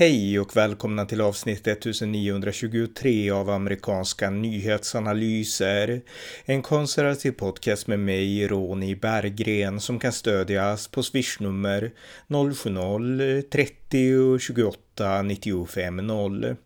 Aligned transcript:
Hej 0.00 0.40
och 0.40 0.56
välkomna 0.56 1.04
till 1.04 1.20
avsnitt 1.20 1.66
1923 1.66 3.30
av 3.30 3.50
amerikanska 3.50 4.30
nyhetsanalyser. 4.30 6.00
En 6.44 6.62
konservativ 6.62 7.32
podcast 7.32 7.86
med 7.86 8.00
mig, 8.00 8.48
Ronny 8.48 8.94
Berggren, 8.94 9.80
som 9.80 9.98
kan 9.98 10.12
stödjas 10.12 10.88
på 10.88 11.02
swishnummer 11.02 11.90
070-30 12.28 14.38
28 14.38 15.22
95 15.22 15.96
0. 15.96 16.56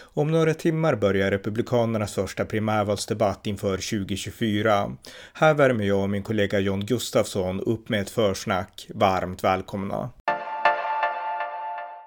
Om 0.00 0.30
några 0.30 0.54
timmar 0.54 0.94
börjar 0.94 1.30
Republikanernas 1.30 2.14
första 2.14 2.44
primärvalsdebatt 2.44 3.46
inför 3.46 3.76
2024. 3.76 4.96
Här 5.32 5.54
värmer 5.54 5.84
jag 5.84 6.02
och 6.02 6.10
min 6.10 6.22
kollega 6.22 6.58
John 6.58 6.86
Gustafsson 6.86 7.60
upp 7.60 7.88
med 7.88 8.00
ett 8.00 8.10
försnack. 8.10 8.88
Varmt 8.94 9.44
välkomna! 9.44 10.10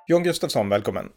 John 0.09 0.23
Gustafsson, 0.23 0.69
välkommen. 0.69 1.09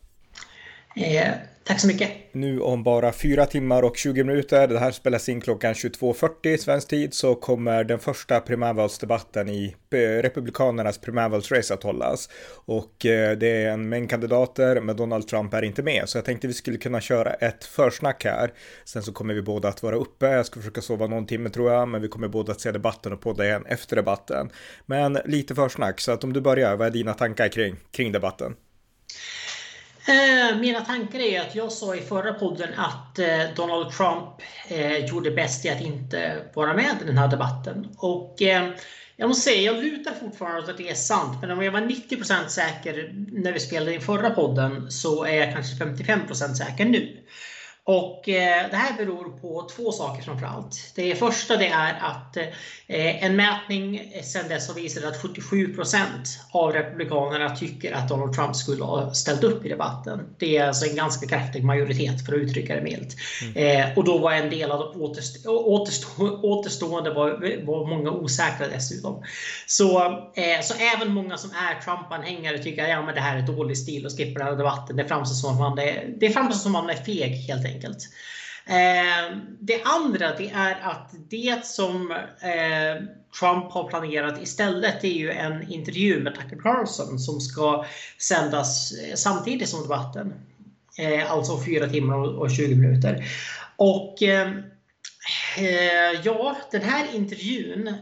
Eh, 0.97 1.29
tack 1.65 1.81
så 1.81 1.87
mycket. 1.87 2.11
Nu 2.33 2.61
om 2.61 2.83
bara 2.83 3.13
fyra 3.13 3.47
timmar 3.47 3.83
och 3.83 3.97
20 3.97 4.25
minuter, 4.25 4.69
det 4.69 4.79
här 4.79 4.91
spelas 4.91 5.29
in 5.29 5.41
klockan 5.41 5.73
22.40 5.73 6.57
svensk 6.57 6.89
tid, 6.89 7.15
så 7.15 7.35
kommer 7.35 7.85
den 7.85 7.99
första 7.99 8.41
primärvalsdebatten 8.41 9.49
i 9.49 9.77
eh, 9.91 9.99
Republikanernas 9.99 10.99
primärvalsrace 10.99 11.75
att 11.75 11.83
hållas. 11.83 12.29
Och 12.65 13.07
eh, 13.07 13.39
det 13.39 13.65
är 13.65 13.71
en 13.71 13.89
mängd 13.89 14.11
kandidater, 14.11 14.81
men 14.81 14.97
Donald 14.97 15.29
Trump 15.29 15.55
är 15.55 15.63
inte 15.63 15.83
med, 15.83 16.09
så 16.09 16.19
jag 16.19 16.25
tänkte 16.25 16.47
vi 16.47 16.55
skulle 16.55 16.79
kunna 16.79 17.01
köra 17.01 17.33
ett 17.33 17.65
försnack 17.65 18.25
här. 18.25 18.53
Sen 18.85 19.03
så 19.03 19.13
kommer 19.13 19.35
vi 19.35 19.43
båda 19.43 19.69
att 19.69 19.83
vara 19.83 19.97
uppe, 19.97 20.27
jag 20.27 20.47
ska 20.47 20.61
försöka 20.61 20.81
sova 20.81 21.07
någon 21.07 21.27
timme 21.27 21.51
tror 21.51 21.73
jag, 21.73 21.89
men 21.89 22.03
vi 22.03 22.09
kommer 22.09 22.29
båda 22.29 22.53
att 22.53 22.61
se 22.61 22.73
debatten 22.73 23.13
och 23.13 23.21
podda 23.21 23.45
igen 23.45 23.67
efter 23.67 23.97
debatten. 23.97 24.51
Men 24.87 25.19
lite 25.25 25.55
försnack, 25.55 26.01
så 26.01 26.13
att 26.13 26.25
om 26.25 26.33
du 26.33 26.41
börjar, 26.41 26.77
vad 26.77 26.87
är 26.87 26.91
dina 26.91 27.15
tankar 27.15 27.49
kring, 27.49 27.77
kring 27.91 28.13
debatten? 28.13 28.55
Eh, 30.09 30.59
mina 30.59 30.81
tankar 30.81 31.19
är 31.19 31.41
att 31.41 31.55
jag 31.55 31.73
sa 31.73 31.95
i 31.95 32.01
förra 32.01 32.35
podden 32.35 32.69
att 32.77 33.19
eh, 33.19 33.55
Donald 33.57 33.93
Trump 33.93 34.29
eh, 34.69 35.05
gjorde 35.07 35.31
bäst 35.31 35.65
i 35.65 35.71
att 35.71 35.81
inte 35.81 36.43
vara 36.55 36.75
med 36.75 36.97
i 37.03 37.05
den 37.07 37.19
här 37.19 37.29
debatten. 37.29 37.89
Och 37.97 38.37
jag 39.17 39.29
måste 39.29 39.51
säga, 39.51 39.73
jag 39.73 39.85
lutar 39.85 40.15
fortfarande 40.21 40.63
åt 40.63 40.69
att 40.69 40.77
det 40.77 40.91
är 40.91 40.95
sant. 40.95 41.39
Men 41.41 41.51
om 41.51 41.63
jag 41.63 41.73
var 41.73 41.81
90% 41.81 42.49
säker 42.49 43.15
när 43.33 43.53
vi 43.53 43.61
spelade 43.61 43.95
in 43.95 44.01
förra 44.01 44.31
podden 44.31 44.91
så 44.91 45.25
är 45.25 45.35
jag 45.35 45.53
kanske 45.55 45.85
55% 45.85 46.55
säker 46.55 46.85
nu. 46.85 47.17
Och 47.85 48.29
eh, 48.29 48.71
det 48.71 48.77
här 48.77 48.97
beror 48.97 49.25
på 49.25 49.69
två 49.77 49.93
saker 49.93 50.23
framförallt. 50.23 50.93
Det 50.95 51.15
första 51.15 51.57
det 51.57 51.67
är 51.67 51.95
att 52.01 52.37
eh, 52.37 53.25
en 53.25 53.37
mätning 53.37 54.13
sedan 54.23 54.49
dess 54.49 54.69
har 54.69 54.75
visat 54.75 55.05
att 55.05 55.23
77% 55.23 55.87
av 56.53 56.73
republikanerna 56.73 57.57
tycker 57.57 57.93
att 57.93 58.09
Donald 58.09 58.35
Trump 58.35 58.57
skulle 58.57 58.85
ha 58.85 59.15
ställt 59.15 59.45
upp 59.45 59.67
i 59.67 59.69
debatten. 59.69 60.35
Det 60.39 60.57
är 60.57 60.67
alltså 60.67 60.87
en 60.87 60.97
ganska 60.97 61.27
kraftig 61.27 61.65
majoritet 61.65 62.27
för 62.27 62.33
att 62.33 62.39
uttrycka 62.39 62.75
det 62.75 62.83
milt. 62.83 63.17
Mm. 63.43 63.57
Eh, 63.57 63.99
och 63.99 64.05
då 64.05 64.19
var 64.19 64.33
en 64.33 64.51
del 64.51 64.71
av 64.71 64.79
de 64.79 65.03
återstå 65.03 65.51
återstå 65.51 66.41
återstående 66.43 67.11
var, 67.11 67.31
var 67.67 67.87
många 67.87 68.11
osäkra 68.11 68.69
dessutom. 68.69 69.25
Så, 69.67 69.89
så 70.63 70.75
även 70.97 71.13
många 71.15 71.37
som 71.37 71.51
är 71.51 71.81
Trump-anhängare 71.81 72.59
tycker 72.59 72.83
att 72.83 72.89
ja, 72.89 73.13
det 73.15 73.21
här 73.21 73.37
är 73.37 73.43
dålig 73.43 73.79
stil 73.79 74.07
och 74.07 74.13
skippar 74.13 74.39
den 74.39 74.49
här 74.49 74.57
debatten. 74.57 74.97
Det 74.97 75.05
framstår 75.05 75.35
som 75.35 75.53
att 75.53 75.59
man 75.59 75.79
är, 75.79 76.15
det 76.21 76.31
framstår 76.31 76.59
som 76.59 76.75
att 76.75 76.85
man 76.85 76.97
är 76.97 77.05
feg 77.05 77.31
helt 77.31 77.65
enkelt 77.65 77.72
enkelt. 77.75 78.09
Eh, 78.67 79.37
det 79.61 79.83
andra 79.83 80.37
det 80.37 80.51
är 80.51 80.81
att 80.83 81.15
det 81.31 81.67
som 81.67 82.11
eh, 82.11 83.03
Trump 83.41 83.73
har 83.73 83.89
planerat 83.89 84.43
istället 84.43 85.05
är 85.05 85.09
ju 85.09 85.31
en 85.31 85.73
intervju 85.73 86.23
med 86.23 86.35
Tucker 86.35 86.57
Carlson 86.57 87.19
som 87.19 87.41
ska 87.41 87.85
sändas 88.19 88.93
eh, 88.93 89.15
samtidigt 89.15 89.69
som 89.69 89.83
debatten. 89.83 90.35
Eh, 90.99 91.33
alltså 91.33 91.65
4 91.65 91.89
timmar 91.89 92.39
och 92.39 92.51
20 92.51 92.75
minuter. 92.75 93.25
Och 93.77 94.23
eh, 94.23 94.53
ja, 96.25 96.57
den 96.71 96.83
här 96.83 97.15
intervjun 97.15 97.95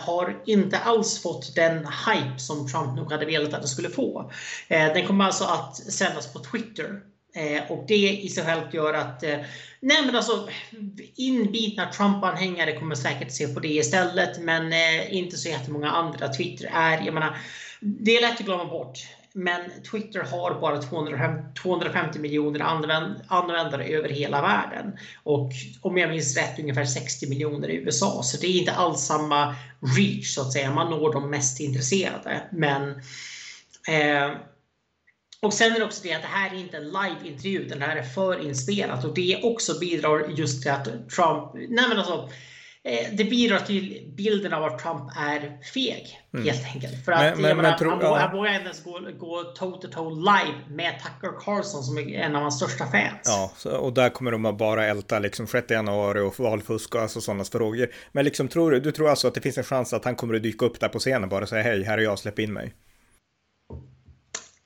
har 0.00 0.42
inte 0.46 0.78
alls 0.78 1.22
fått 1.22 1.54
den 1.54 1.78
hype 1.78 2.38
som 2.38 2.68
Trump 2.68 2.96
nog 2.96 3.12
hade 3.12 3.26
velat 3.26 3.54
att 3.54 3.60
den 3.60 3.68
skulle 3.68 3.88
få. 3.88 4.32
Den 4.68 5.06
kommer 5.06 5.24
alltså 5.24 5.44
att 5.44 5.76
sändas 5.76 6.32
på 6.32 6.38
Twitter 6.38 7.00
Eh, 7.36 7.70
och 7.70 7.84
det 7.88 8.10
i 8.22 8.28
sig 8.28 8.44
självt 8.44 8.74
gör 8.74 8.94
att 8.94 9.22
eh, 9.22 9.38
nej 9.80 10.06
men 10.06 10.16
alltså, 10.16 10.48
inbitna 11.16 11.92
Trump-anhängare 11.92 12.78
kommer 12.78 12.94
säkert 12.94 13.32
se 13.32 13.48
på 13.48 13.60
det 13.60 13.68
istället. 13.68 14.38
Men 14.40 14.72
eh, 14.72 15.16
inte 15.16 15.36
så 15.36 15.48
jättemånga 15.48 15.90
andra. 15.90 16.28
Twitter 16.28 16.70
är, 16.74 17.02
jag 17.04 17.14
menar, 17.14 17.38
det 17.80 18.16
är 18.16 18.20
lätt 18.20 18.40
att 18.40 18.46
glömma 18.46 18.64
bort. 18.64 18.98
Men 19.32 19.60
Twitter 19.90 20.20
har 20.20 20.60
bara 20.60 20.82
250 21.62 22.18
miljoner 22.18 22.60
användare 23.28 23.84
över 23.84 24.08
hela 24.08 24.42
världen. 24.42 24.98
Och 25.22 25.50
om 25.80 25.98
jag 25.98 26.10
minns 26.10 26.36
rätt 26.36 26.58
ungefär 26.58 26.84
60 26.84 27.28
miljoner 27.28 27.68
i 27.68 27.76
USA. 27.76 28.22
Så 28.22 28.36
det 28.40 28.46
är 28.46 28.58
inte 28.58 28.72
alls 28.72 29.00
samma 29.00 29.54
reach 29.96 30.34
så 30.34 30.40
att 30.40 30.52
säga. 30.52 30.74
Man 30.74 30.90
når 30.90 31.12
de 31.12 31.30
mest 31.30 31.60
intresserade. 31.60 32.42
Men 32.52 32.90
eh, 33.88 34.36
och 35.40 35.54
sen 35.54 35.72
är 35.72 35.78
det 35.78 35.84
också 35.84 36.02
det 36.02 36.12
att 36.12 36.22
det 36.22 36.28
här 36.28 36.54
är 36.54 36.60
inte 36.60 36.76
en 36.76 36.84
live-intervju, 36.84 37.64
det 37.64 37.84
här 37.84 37.96
är 37.96 38.02
förinspelat. 38.02 39.04
Och 39.04 39.14
det 39.14 39.40
också 39.42 39.78
bidrar 39.78 40.28
just 40.28 40.62
till 40.62 40.70
att 40.70 40.84
Trump... 40.84 41.54
Nej 41.54 41.88
men 41.88 41.98
alltså, 41.98 42.30
eh, 42.84 43.06
det 43.12 43.24
bidrar 43.24 43.58
till 43.58 44.12
bilden 44.16 44.52
av 44.52 44.64
att 44.64 44.78
Trump 44.78 45.10
är 45.16 45.58
feg. 45.74 46.20
Mm. 46.34 46.46
Helt 46.46 46.74
enkelt. 46.74 47.04
För 47.04 47.12
att 47.12 47.20
men, 47.20 47.42
men, 47.42 47.56
menar, 47.56 47.76
men, 47.80 47.90
han, 47.90 48.00
ja. 48.00 48.18
han 48.18 48.36
vågar 48.36 48.52
inte 48.52 48.64
ens 48.64 48.84
gå, 48.84 49.00
gå 49.18 49.42
toe 49.42 49.80
to 49.80 49.88
toe 49.88 50.14
live 50.14 50.58
med 50.68 50.94
Tucker 51.02 51.40
Carlson 51.40 51.82
som 51.82 51.98
är 51.98 52.18
en 52.18 52.36
av 52.36 52.42
hans 52.42 52.56
största 52.56 52.86
fans. 52.86 53.60
Ja, 53.64 53.78
och 53.78 53.92
där 53.92 54.10
kommer 54.10 54.32
de 54.32 54.44
att 54.44 54.58
bara 54.58 54.86
älta 54.86 55.18
liksom 55.18 55.46
6 55.46 55.70
januari 55.70 56.20
och 56.20 56.40
valfusk 56.40 56.94
och 56.94 57.00
alltså 57.00 57.20
sådana 57.20 57.44
frågor. 57.44 57.88
Men 58.12 58.24
liksom 58.24 58.48
tror 58.48 58.70
du, 58.70 58.80
du 58.80 58.92
tror 58.92 59.10
alltså 59.10 59.28
att 59.28 59.34
det 59.34 59.40
finns 59.40 59.58
en 59.58 59.64
chans 59.64 59.92
att 59.92 60.04
han 60.04 60.14
kommer 60.14 60.34
att 60.34 60.42
dyka 60.42 60.66
upp 60.66 60.80
där 60.80 60.88
på 60.88 60.98
scenen 60.98 61.28
bara 61.28 61.42
och 61.42 61.48
säga 61.48 61.62
hej, 61.62 61.82
här 61.82 61.98
är 61.98 62.02
jag, 62.02 62.18
släpp 62.18 62.38
in 62.38 62.52
mig? 62.52 62.74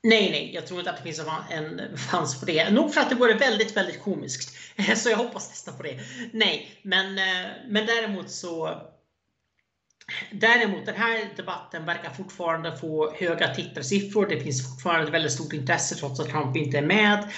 Nej, 0.03 0.31
nej, 0.31 0.51
jag 0.53 0.67
tror 0.67 0.79
inte 0.79 0.91
att 0.91 0.97
det 0.97 1.03
finns 1.03 1.21
en 1.49 1.97
chans 1.97 2.39
på 2.39 2.45
det. 2.45 2.69
Nog 2.69 2.93
för 2.93 3.01
att 3.01 3.09
det 3.09 3.15
vore 3.15 3.33
väldigt, 3.33 3.77
väldigt 3.77 4.01
komiskt. 4.01 4.57
Så 4.95 5.09
jag 5.09 5.17
hoppas 5.17 5.49
nästan 5.49 5.77
på 5.77 5.83
det. 5.83 5.99
Nej, 6.33 6.79
men, 6.83 7.17
eh, 7.17 7.49
men 7.67 7.85
däremot 7.85 8.29
så 8.31 8.81
Däremot 10.31 10.85
den 10.85 10.95
här 10.95 11.29
debatten 11.35 11.85
verkar 11.85 12.09
fortfarande 12.09 12.77
få 12.77 13.13
höga 13.13 13.55
tittarsiffror. 13.55 14.25
Det 14.25 14.39
finns 14.39 14.69
fortfarande 14.69 15.07
ett 15.07 15.13
väldigt 15.13 15.31
stort 15.31 15.53
intresse 15.53 15.95
trots 15.95 16.19
att 16.19 16.29
Trump 16.29 16.57
inte 16.57 16.77
är 16.77 16.81
med. 16.81 17.29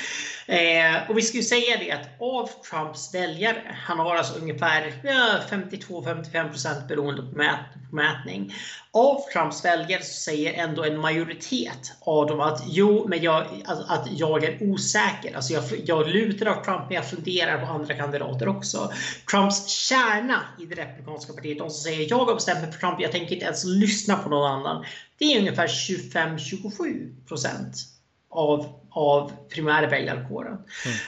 Eh, 0.45 1.09
och 1.09 1.17
vi 1.17 1.21
ska 1.21 1.37
ju 1.37 1.43
säga 1.43 1.77
det 1.77 1.91
att 1.91 2.09
av 2.19 2.49
Trumps 2.69 3.13
väljare, 3.13 3.75
han 3.85 3.99
har 3.99 4.15
alltså 4.15 4.39
ungefär 4.39 4.93
ja, 5.03 5.39
52-55% 5.49 6.87
beroende 6.87 7.21
på, 7.21 7.37
mät, 7.37 7.59
på 7.89 7.95
mätning. 7.95 8.53
Av 8.91 9.21
Trumps 9.33 9.65
väljare 9.65 10.03
så 10.03 10.13
säger 10.13 10.53
ändå 10.53 10.83
en 10.83 10.99
majoritet 10.99 11.93
av 11.99 12.27
dem 12.27 12.39
att 12.39 12.63
jo, 12.67 13.05
men 13.07 13.21
jag, 13.21 13.45
att, 13.65 13.89
att 13.89 14.07
jag 14.11 14.43
är 14.43 14.63
osäker. 14.63 15.35
Alltså 15.35 15.53
jag, 15.53 15.63
jag 15.85 16.07
lutar 16.07 16.45
av 16.45 16.63
Trump, 16.63 16.81
men 16.87 16.95
jag 16.95 17.09
funderar 17.09 17.65
på 17.65 17.67
andra 17.71 17.93
kandidater 17.93 18.47
också. 18.47 18.91
Trumps 19.31 19.67
kärna 19.67 20.41
i 20.59 20.65
det 20.65 20.75
republikanska 20.75 21.33
partiet, 21.33 21.57
de 21.57 21.69
som 21.69 21.83
säger 21.83 22.09
jag 22.09 22.25
har 22.25 22.35
bestämt 22.35 22.61
mig 22.61 22.71
för 22.71 22.79
Trump, 22.79 23.01
jag 23.01 23.11
tänker 23.11 23.33
inte 23.33 23.45
ens 23.45 23.65
lyssna 23.65 24.15
på 24.15 24.29
någon 24.29 24.51
annan. 24.51 24.85
Det 25.17 25.25
är 25.25 25.39
ungefär 25.39 25.67
25-27% 25.67 27.93
av, 28.33 28.81
av 28.91 29.31
primärväljarkåren. 29.49 30.57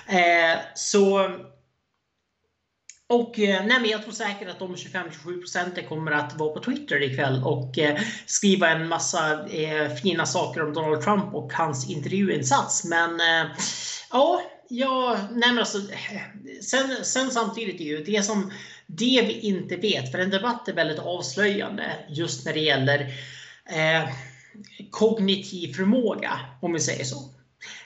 Mm. 0.09 0.53
Eh, 0.53 0.59
så 0.75 1.29
och 3.07 3.39
eh, 3.39 3.65
nej, 3.65 3.79
men 3.79 3.89
jag 3.89 4.03
tror 4.03 4.13
säkert 4.13 4.49
att 4.49 4.59
de 4.59 4.75
25-27 4.75 5.39
procenten 5.39 5.87
kommer 5.87 6.11
att 6.11 6.37
vara 6.37 6.53
på 6.53 6.59
Twitter 6.59 7.03
ikväll 7.03 7.43
och 7.43 7.77
eh, 7.77 7.99
skriva 8.25 8.69
en 8.69 8.87
massa 8.87 9.47
eh, 9.47 9.95
fina 9.95 10.25
saker 10.25 10.63
om 10.63 10.73
Donald 10.73 11.01
Trump 11.01 11.33
och 11.33 11.53
hans 11.53 11.89
intervjuinsats. 11.89 12.83
Men 12.85 13.19
eh, 13.19 13.51
ja, 14.11 14.41
ja 14.69 15.17
nej, 15.31 15.49
men 15.49 15.59
alltså, 15.59 15.77
sen, 16.61 16.95
sen 17.03 17.31
samtidigt 17.31 17.81
är 17.81 17.85
ju 17.85 18.03
det 18.03 18.23
som 18.23 18.51
det 18.87 19.23
vi 19.27 19.39
inte 19.39 19.75
vet, 19.75 20.11
för 20.11 20.19
en 20.19 20.29
debatt 20.29 20.67
är 20.67 20.73
väldigt 20.73 20.99
avslöjande 20.99 21.91
just 22.09 22.45
när 22.45 22.53
det 22.53 22.59
gäller 22.59 22.99
eh, 23.65 24.09
kognitiv 24.91 25.73
förmåga, 25.73 26.39
om 26.61 26.73
vi 26.73 26.79
säger 26.79 27.03
så. 27.03 27.17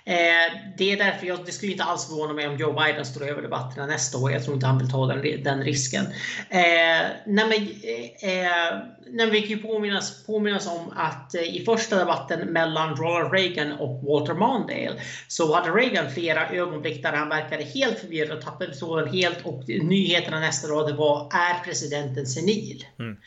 Eh, 0.05 0.53
det 0.77 0.91
är 0.91 0.97
därför 0.97 1.27
jag, 1.27 1.45
det 1.45 1.51
skulle 1.51 1.71
inte 1.71 1.83
alls 1.83 2.07
förvåna 2.07 2.33
mig 2.33 2.47
om 2.47 2.57
Joe 2.57 2.73
Biden 2.73 3.05
står 3.05 3.27
över 3.27 3.41
debatterna 3.41 3.85
nästa 3.85 4.17
år. 4.17 4.31
Jag 4.31 4.43
tror 4.43 4.55
inte 4.55 4.67
han 4.67 4.77
vill 4.77 4.91
ta 4.91 5.05
den, 5.05 5.43
den 5.43 5.63
risken. 5.63 6.05
Eh, 6.49 7.07
nej 7.25 7.45
men, 7.49 7.51
eh, 7.83 8.29
eh 8.29 8.77
nej 9.07 9.29
vi 9.29 9.41
kan 9.41 9.49
ju 9.49 9.57
påminnas, 9.57 10.25
påminnas 10.25 10.67
om 10.67 10.93
att 10.95 11.35
eh, 11.35 11.55
i 11.55 11.65
första 11.65 11.99
debatten 11.99 12.39
mellan 12.39 12.95
Ronald 12.95 13.33
Reagan 13.33 13.71
och 13.71 14.03
Walter 14.03 14.33
Mondale 14.33 15.01
så 15.27 15.55
hade 15.55 15.69
Reagan 15.69 16.11
flera 16.11 16.49
ögonblick 16.49 17.03
där 17.03 17.13
han 17.13 17.29
verkade 17.29 17.63
helt 17.63 17.99
förvirrad 17.99 18.37
och 18.37 18.43
tappade 18.43 18.75
tråden 18.75 19.13
helt 19.13 19.45
och 19.45 19.63
nyheterna 19.67 20.39
nästa 20.39 20.67
dag 20.67 20.91
var 20.91 21.29
är 21.33 21.63
presidenten 21.63 22.25
senil? 22.25 22.85
Mm. 22.99 23.17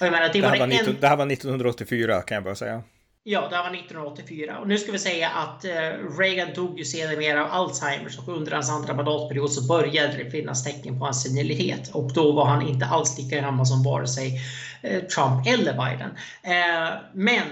Menar, 0.00 0.20
det, 0.32 0.40
det, 0.40 0.48
här 0.48 0.58
var 0.58 0.66
19, 0.66 0.88
en... 0.88 1.00
det 1.00 1.08
här 1.08 1.16
var 1.16 1.32
1984 1.32 2.22
kan 2.22 2.34
jag 2.34 2.44
bara 2.44 2.54
säga. 2.54 2.82
Ja, 3.22 3.40
det 3.40 3.56
var 3.56 3.74
1984. 3.74 4.58
Och 4.58 4.68
nu 4.68 4.78
ska 4.78 4.92
vi 4.92 4.98
säga 4.98 5.28
att 5.28 5.64
eh, 5.64 6.18
Reagan 6.18 6.48
dog 6.54 6.78
ju 6.78 6.84
sedermera 6.84 7.44
av 7.44 7.50
Alzheimers 7.50 8.18
och 8.18 8.28
under 8.28 8.52
hans 8.52 8.70
andra 8.70 8.94
mandatperiod 8.94 9.52
så 9.52 9.66
började 9.66 10.16
det 10.16 10.30
finnas 10.30 10.64
tecken 10.64 10.98
på 10.98 11.04
hans 11.04 11.22
senilitet. 11.22 11.90
Och 11.94 12.12
då 12.12 12.32
var 12.32 12.44
han 12.44 12.68
inte 12.68 12.86
alls 12.86 13.18
lika 13.18 13.36
gammal 13.36 13.66
som 13.66 13.82
vare 13.82 14.06
sig 14.06 14.40
eh, 14.82 15.00
Trump 15.00 15.46
eller 15.46 15.72
Biden. 15.72 16.10
Eh, 16.42 16.94
men, 17.14 17.42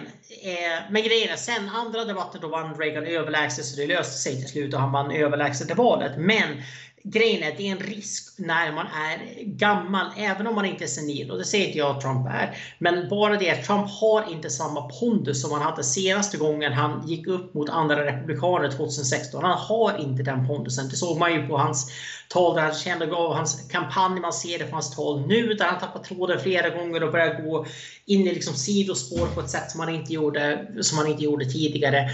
men 0.90 1.02
grejen 1.02 1.32
är, 1.32 1.36
sen 1.36 1.68
andra 1.68 2.04
debatten 2.04 2.40
då 2.40 2.48
vann 2.48 2.74
Reagan 2.78 3.06
överlägset 3.06 3.64
så 3.64 3.80
det 3.80 3.86
löste 3.86 4.18
sig 4.18 4.36
till 4.36 4.48
slut 4.48 4.74
och 4.74 4.80
han 4.80 4.92
vann 4.92 5.10
överlägset 5.10 5.70
i 5.70 5.74
valet. 5.74 6.12
Men 6.16 6.62
grejen 7.10 7.42
är 7.42 7.48
att 7.52 7.56
det 7.56 7.68
är 7.68 7.72
en 7.72 7.78
risk 7.78 8.38
när 8.38 8.72
man 8.72 8.86
är 8.86 9.44
gammal, 9.44 10.06
även 10.16 10.46
om 10.46 10.54
man 10.54 10.64
inte 10.64 10.84
är 10.84 10.88
senil. 10.88 11.30
Och 11.30 11.38
det 11.38 11.44
säger 11.44 11.66
inte 11.66 11.78
jag 11.78 11.96
att 11.96 12.00
Trump 12.00 12.26
är. 12.26 12.56
Men 12.78 13.08
bara 13.08 13.36
det 13.36 13.50
att 13.50 13.64
Trump 13.64 13.90
har 13.90 14.32
inte 14.32 14.50
samma 14.50 14.82
pondus 14.82 15.42
som 15.42 15.52
han 15.52 15.62
hade 15.62 15.84
senaste 15.84 16.36
gången 16.36 16.72
han 16.72 17.08
gick 17.08 17.26
upp 17.26 17.54
mot 17.54 17.68
andra 17.68 18.06
republikaner 18.06 18.70
2016. 18.70 19.44
Han 19.44 19.58
har 19.58 19.98
inte 19.98 20.22
den 20.22 20.46
pondusen. 20.46 20.88
Det 20.88 20.96
såg 20.96 21.18
man 21.18 21.34
ju 21.34 21.46
på 21.48 21.56
hans 21.56 21.90
tal 22.28 22.54
där 22.54 22.62
han 22.62 22.74
kände 22.74 23.12
av 23.12 23.34
hans 23.34 23.68
kampanj. 23.70 24.20
Man 24.20 24.32
ser 24.32 24.58
det 24.58 24.64
på 24.64 24.74
hans 24.74 24.96
tal 24.96 25.26
nu 25.26 25.54
där 25.54 25.64
han 25.64 25.80
tappar 25.80 26.00
tråden 26.02 26.40
flera 26.40 26.70
gånger 26.70 27.02
och 27.02 27.12
börjar 27.12 27.42
gå 27.42 27.66
in 28.06 28.20
i 28.20 28.34
liksom 28.34 28.54
sidospår 28.54 29.26
på 29.26 29.40
ett 29.40 29.50
sätt 29.50 29.70
som 29.70 29.80
han 29.80 29.94
inte 29.94 30.12
gjorde, 30.12 30.68
som 30.80 30.98
han 30.98 31.06
inte 31.06 31.24
gjorde 31.24 31.44
tidigare. 31.44 32.10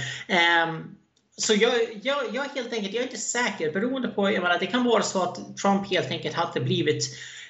Um, 0.67 0.97
så 1.37 1.55
jag, 1.55 1.73
jag, 2.03 2.17
jag 2.33 2.45
helt 2.45 2.73
enkelt, 2.73 2.95
jag 2.95 3.01
är 3.01 3.07
inte 3.07 3.19
säker 3.19 3.73
beroende 3.73 4.09
på, 4.09 4.31
jag 4.31 4.43
menar, 4.43 4.59
det 4.59 4.67
kan 4.67 4.85
vara 4.85 5.03
så 5.03 5.23
att 5.23 5.57
Trump 5.57 5.91
helt 5.91 6.11
enkelt 6.11 6.35
hade 6.35 6.61
blivit 6.61 7.05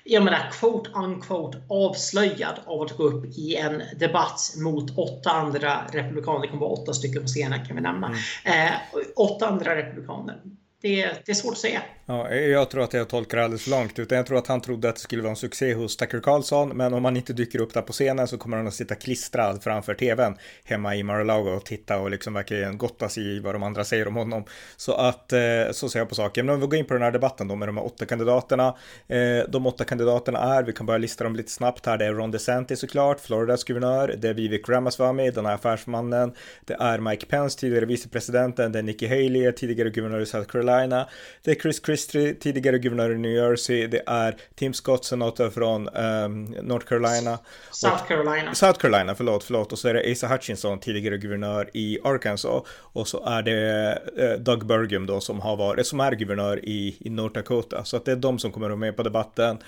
jag 0.04 0.24
menar 0.24 0.50
quote 0.52 0.90
unquote 0.94 1.62
avslöjad 1.68 2.60
av 2.66 2.82
att 2.82 2.96
gå 2.96 3.02
upp 3.02 3.24
i 3.38 3.56
en 3.56 3.82
debatt 3.96 4.54
mot 4.56 4.98
åtta 4.98 5.30
andra 5.30 5.86
republikaner. 5.92 6.40
Det 6.40 6.48
kommer 6.48 6.66
vara 6.66 6.70
åtta 6.70 6.92
stycken 6.92 7.22
på 7.22 7.28
scenen 7.28 7.66
kan 7.66 7.76
vi 7.76 7.82
nämna. 7.82 8.06
Mm. 8.44 8.68
Eh, 8.68 8.72
åtta 9.16 9.46
andra 9.46 9.76
republikaner. 9.76 10.40
Det, 10.80 11.02
det, 11.26 11.32
är 11.32 11.34
svårt 11.34 11.52
att 11.52 11.58
säga. 11.58 11.82
Ja, 12.06 12.28
eh, 12.28 12.46
jag 12.46 12.70
tror 12.70 12.84
att 12.84 12.92
jag 12.92 13.08
tolkar 13.08 13.38
det 13.38 13.44
alldeles 13.44 13.64
för 13.64 13.70
långt. 13.70 13.98
Utan 13.98 14.16
jag 14.16 14.26
tror 14.26 14.38
att 14.38 14.46
han 14.46 14.60
trodde 14.60 14.88
att 14.88 14.94
det 14.94 15.00
skulle 15.00 15.22
vara 15.22 15.30
en 15.30 15.36
succé 15.36 15.74
hos 15.74 15.96
Tucker 15.96 16.20
Carlson. 16.20 16.68
Men 16.68 16.94
om 16.94 17.04
han 17.04 17.16
inte 17.16 17.32
dyker 17.32 17.60
upp 17.60 17.74
där 17.74 17.82
på 17.82 17.92
scenen 17.92 18.28
så 18.28 18.38
kommer 18.38 18.56
han 18.56 18.66
att 18.66 18.74
sitta 18.74 18.94
klistrad 18.94 19.62
framför 19.62 19.94
tvn 19.94 20.36
hemma 20.64 20.96
i 20.96 21.02
Mar-a-Lago 21.02 21.50
och 21.50 21.64
titta 21.64 21.98
och 21.98 22.10
liksom 22.10 22.34
verkligen 22.34 22.78
gotta 22.78 23.08
sig 23.08 23.36
i 23.36 23.40
vad 23.40 23.54
de 23.54 23.62
andra 23.62 23.84
säger 23.84 24.08
om 24.08 24.16
honom. 24.16 24.44
Så 24.76 24.92
att 24.94 25.32
eh, 25.32 25.40
så 25.72 25.88
ser 25.88 25.98
jag 25.98 26.08
på 26.08 26.14
saken. 26.14 26.46
Men 26.46 26.54
om 26.54 26.60
vi 26.60 26.66
går 26.66 26.78
in 26.78 26.84
på 26.84 26.94
den 26.94 27.02
här 27.02 27.10
debatten 27.10 27.48
då 27.48 27.56
med 27.56 27.68
de 27.68 27.76
här 27.76 27.86
åtta 27.86 28.06
kandidaterna. 28.06 28.74
Eh, 29.08 29.18
de 29.48 29.66
åtta 29.66 29.84
kandidaterna 29.84 30.38
är, 30.38 30.62
vi 30.62 30.72
kan 30.72 30.86
bara 30.86 30.98
lista 30.98 31.24
dem 31.24 31.36
lite 31.36 31.50
snabbt 31.50 31.86
här. 31.86 31.98
Det 31.98 32.04
är 32.04 32.12
Ron 32.12 32.30
DeSantis 32.30 32.80
såklart, 32.80 33.20
Floridas 33.20 33.64
guvernör. 33.64 34.14
Det 34.18 34.28
är 34.28 34.34
Vivek 34.34 34.68
Ramaswamy, 34.68 35.30
den 35.30 35.46
här 35.46 35.54
affärsmannen. 35.54 36.32
Det 36.64 36.74
är 36.74 36.98
Mike 36.98 37.26
Pence, 37.26 37.58
tidigare 37.58 37.84
vicepresidenten. 37.84 38.72
Det 38.72 38.78
är 38.78 38.82
Nikki 38.82 39.06
Haley, 39.06 39.52
tidigare 39.52 39.90
guvernör 39.90 40.20
i 40.20 40.26
South 40.26 40.46
Carolina. 40.46 41.08
Det 41.42 41.50
är 41.50 41.54
Chris 41.54 41.80
Christie, 41.84 41.93
tidigare 41.96 42.78
guvernör 42.78 43.10
i 43.10 43.18
New 43.18 43.32
Jersey. 43.32 43.86
Det 43.86 44.02
är 44.06 44.36
Tim 44.54 44.74
Scott, 44.74 45.04
senator 45.04 45.50
från 45.50 45.88
um, 45.88 46.44
North 46.44 46.86
Carolina. 46.86 47.38
South 47.70 48.06
Carolina. 48.08 48.54
South 48.54 48.78
Carolina, 48.78 49.14
förlåt, 49.14 49.44
förlåt. 49.44 49.72
Och 49.72 49.78
så 49.78 49.88
är 49.88 49.94
det 49.94 50.12
Asa 50.12 50.28
Hutchinson, 50.28 50.80
tidigare 50.80 51.18
guvernör 51.18 51.70
i 51.74 51.98
Arkansas. 52.04 52.62
Och 52.68 53.08
så 53.08 53.24
är 53.26 53.42
det 53.42 53.98
uh, 54.22 54.40
Doug 54.40 54.66
Burgum 54.66 55.06
då 55.06 55.20
som 55.20 55.40
har 55.40 55.56
varit, 55.56 55.86
som 55.86 56.00
är 56.00 56.12
guvernör 56.12 56.64
i, 56.64 56.96
i 57.00 57.10
North 57.10 57.34
Dakota. 57.34 57.84
Så 57.84 57.96
att 57.96 58.04
det 58.04 58.12
är 58.12 58.16
de 58.16 58.38
som 58.38 58.52
kommer 58.52 58.66
att 58.66 58.70
vara 58.70 58.80
med 58.80 58.96
på 58.96 59.02
debatten. 59.02 59.58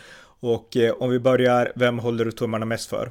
Och 0.41 0.77
eh, 0.77 0.93
om 0.93 1.11
vi 1.11 1.19
börjar, 1.19 1.73
vem 1.75 1.99
håller 1.99 2.25
du 2.25 2.33
tummarna 2.33 2.67
mest 2.67 2.91
för? 2.91 3.11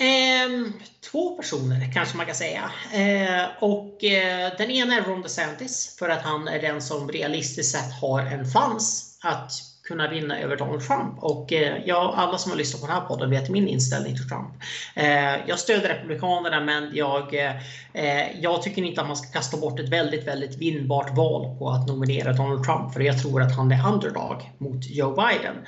Eh, 0.00 0.70
två 1.10 1.36
personer 1.36 1.92
kanske 1.92 2.16
man 2.16 2.26
kan 2.26 2.34
säga. 2.34 2.70
Eh, 2.92 3.46
och 3.60 4.04
eh, 4.04 4.52
den 4.58 4.70
ena 4.70 4.94
är 4.96 5.02
Ron 5.02 5.22
DeSantis 5.22 5.96
för 5.98 6.08
att 6.08 6.22
han 6.22 6.48
är 6.48 6.62
den 6.62 6.82
som 6.82 7.08
realistiskt 7.08 7.72
sett 7.72 8.00
har 8.00 8.20
en 8.20 8.50
chans 8.50 9.18
att 9.22 9.52
kunna 9.84 10.08
vinna 10.08 10.38
över 10.38 10.56
Donald 10.56 10.86
Trump. 10.86 11.18
Och 11.18 11.52
eh, 11.52 11.82
ja, 11.86 12.14
alla 12.16 12.38
som 12.38 12.50
har 12.50 12.58
lyssnat 12.58 12.80
på 12.80 12.86
den 12.86 12.96
här 12.96 13.06
podden 13.06 13.30
vet 13.30 13.50
min 13.50 13.68
inställning 13.68 14.16
till 14.16 14.28
Trump. 14.28 14.48
Eh, 14.94 15.48
jag 15.48 15.58
stöder 15.58 15.88
Republikanerna 15.88 16.60
men 16.60 16.90
jag, 16.94 17.34
eh, 17.92 18.40
jag 18.40 18.62
tycker 18.62 18.82
inte 18.82 19.00
att 19.00 19.06
man 19.06 19.16
ska 19.16 19.32
kasta 19.32 19.56
bort 19.56 19.80
ett 19.80 19.88
väldigt, 19.88 20.26
väldigt 20.26 20.58
vinnbart 20.58 21.16
val 21.16 21.58
på 21.58 21.70
att 21.70 21.88
nominera 21.88 22.32
Donald 22.32 22.64
Trump. 22.64 22.92
För 22.92 23.00
jag 23.00 23.22
tror 23.22 23.42
att 23.42 23.56
han 23.56 23.72
är 23.72 23.88
underdog 23.88 24.50
mot 24.58 24.86
Joe 24.90 25.14
Biden. 25.14 25.66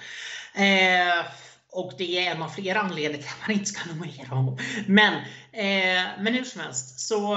Ehm, 0.55 1.25
och 1.77 1.93
det 1.99 2.19
är 2.19 2.35
en 2.35 2.43
av 2.43 2.49
flera 2.49 2.81
anledningar 2.81 3.23
till 3.23 3.33
att 3.33 3.49
man 3.49 3.57
inte 3.57 3.71
ska 3.71 3.89
nominera 3.89 4.29
honom. 4.29 4.59
Men, 4.87 5.15
eh, 5.53 6.05
men 6.19 6.35
hur 6.35 6.45
som 6.45 6.61
helst 6.61 7.01
så... 7.01 7.37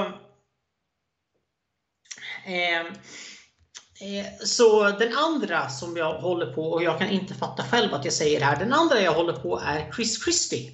Eh, 2.45 2.79
eh, 2.79 4.25
så 4.45 4.89
den 4.89 5.17
andra 5.17 5.69
som 5.69 5.97
jag 5.97 6.21
håller 6.21 6.53
på, 6.53 6.71
och 6.71 6.83
jag 6.83 6.99
kan 6.99 7.09
inte 7.09 7.33
fatta 7.33 7.63
själv 7.63 7.93
att 7.93 8.05
jag 8.05 8.13
säger 8.13 8.39
det 8.39 8.45
här, 8.45 8.59
den 8.59 8.73
andra 8.73 9.01
jag 9.01 9.13
håller 9.13 9.33
på 9.33 9.61
är 9.65 9.91
Chris 9.91 10.23
Christie. 10.23 10.71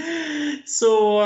så 0.66 1.22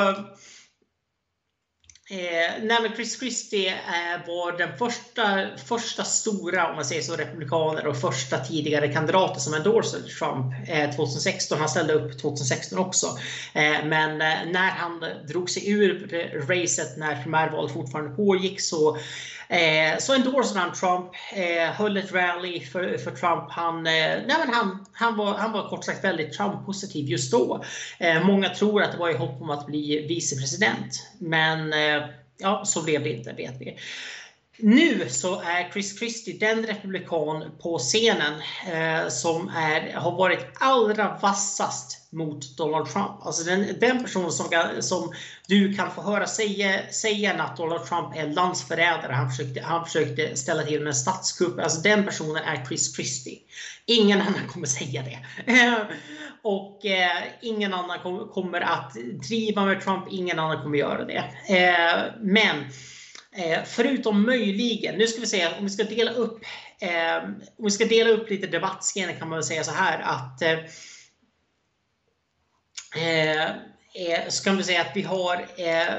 Eh, 2.11 2.63
nej 2.63 2.79
men 2.83 2.93
Chris 2.97 3.19
Christie 3.19 3.69
eh, 3.69 4.27
var 4.27 4.59
den 4.59 4.79
första, 4.79 5.49
första 5.67 6.05
stora, 6.05 6.69
om 6.69 6.77
man 6.77 6.85
säger 6.85 7.03
så, 7.03 7.17
republikaner 7.17 7.87
och 7.87 8.01
första 8.01 8.39
tidigare 8.39 8.89
kandidater 8.93 9.41
som 9.41 9.55
endorsade 9.55 10.09
Trump 10.09 10.55
eh, 10.69 10.91
2016. 10.91 11.59
Han 11.59 11.69
ställde 11.69 11.93
upp 11.93 12.19
2016 12.19 12.79
också. 12.79 13.07
Eh, 13.55 13.85
men 13.85 14.11
eh, 14.11 14.53
när 14.53 14.71
han 14.71 15.05
drog 15.29 15.51
sig 15.51 15.71
ur 15.71 16.09
racet 16.49 16.97
när 16.97 17.23
primärvalet 17.23 17.73
fortfarande 17.73 18.17
pågick 18.17 18.61
så 18.61 18.99
Eh, 19.49 19.99
så 19.99 20.15
endorsade 20.15 20.61
han 20.61 20.73
Trump, 20.73 21.11
eh, 21.33 21.73
höll 21.73 21.97
ett 21.97 22.13
rally 22.13 22.61
för, 22.61 22.99
för 22.99 23.11
Trump. 23.11 23.45
Han, 23.49 23.87
eh, 23.87 23.93
nej 24.27 24.37
men 24.45 24.55
han, 24.55 24.87
han, 24.93 25.17
var, 25.17 25.35
han 25.35 25.53
var 25.53 25.69
kort 25.69 25.85
sagt 25.85 26.05
väldigt 26.05 26.33
Trump-positiv 26.33 27.09
just 27.09 27.33
då. 27.33 27.65
Eh, 27.99 28.27
många 28.27 28.49
tror 28.49 28.83
att 28.83 28.93
det 28.93 28.99
var 28.99 29.11
i 29.11 29.17
hopp 29.17 29.43
om 29.43 29.51
att 29.51 29.67
bli 29.67 30.07
vicepresident. 30.09 31.11
Men 31.19 31.73
eh, 31.73 32.03
ja, 32.39 32.65
så 32.65 32.83
blev 32.83 33.03
det 33.03 33.11
inte, 33.11 33.33
vet 33.33 33.61
vi. 33.61 33.77
Nu 34.61 35.09
så 35.09 35.41
är 35.41 35.71
Chris 35.73 35.99
Christie 35.99 36.39
den 36.39 36.67
republikan 36.67 37.45
på 37.63 37.79
scenen 37.79 38.35
eh, 38.73 39.09
som 39.09 39.49
är, 39.49 39.93
har 39.95 40.17
varit 40.17 40.47
allra 40.55 41.19
vassast 41.23 42.13
mot 42.13 42.57
Donald 42.57 42.89
Trump. 42.89 43.11
Alltså 43.23 43.45
den, 43.45 43.67
den 43.81 44.03
personen 44.03 44.33
som, 44.33 44.47
som 44.81 45.13
du 45.49 45.75
kan 45.75 45.91
få 45.91 46.03
höra 46.03 46.27
säga, 46.27 46.93
säga 46.93 47.43
att 47.43 47.57
Donald 47.57 47.87
Trump 47.87 48.17
är 48.17 48.27
landsförrädare. 48.27 49.13
Han 49.13 49.31
försökte, 49.31 49.61
han 49.61 49.85
försökte 49.85 50.37
ställa 50.37 50.63
till 50.63 50.79
med 50.79 50.89
en 50.89 50.95
statskupp. 50.95 51.61
Alltså 51.61 51.81
den 51.81 52.05
personen 52.05 52.37
är 52.37 52.65
Chris 52.65 52.97
Christie. 52.97 53.39
Ingen 53.87 54.21
annan 54.21 54.49
kommer 54.49 54.67
säga 54.67 55.03
det. 55.03 55.19
Eh, 55.53 55.79
och 56.43 56.87
eh, 56.87 57.23
ingen 57.41 57.75
annan 57.75 57.99
kom, 57.99 58.29
kommer 58.29 58.61
att 58.61 58.97
driva 59.29 59.65
med 59.65 59.81
Trump. 59.81 60.05
Ingen 60.11 60.39
annan 60.39 60.63
kommer 60.63 60.79
göra 60.79 61.05
det. 61.05 61.25
Eh, 61.49 62.13
men 62.21 62.65
Eh, 63.39 63.65
förutom 63.65 64.27
möjligen, 64.27 64.95
nu 64.95 65.07
ska 65.07 65.21
vi 65.21 65.27
se 65.27 65.47
om 65.47 65.65
vi 65.65 65.71
ska 65.71 65.85
dela 65.85 66.11
upp 66.11 66.45
eh, 66.81 67.17
om 67.59 67.65
vi 67.65 67.71
ska 67.71 67.85
dela 67.85 68.11
upp 68.11 68.31
lite 68.31 68.47
debattscener 68.47 69.13
kan 69.13 69.29
man 69.29 69.39
väl 69.39 69.45
säga 69.45 69.65
så 69.65 69.73
här 69.73 69.99
att 69.99 70.43
eh, 70.43 70.59
eh 73.03 73.51
eh 73.95 74.29
så 74.29 74.45
kan 74.45 74.57
vi 74.57 74.65
säga 74.65 74.81
att 74.81 74.93
vi 74.95 75.03
har 75.03 75.35
eh, 75.57 75.95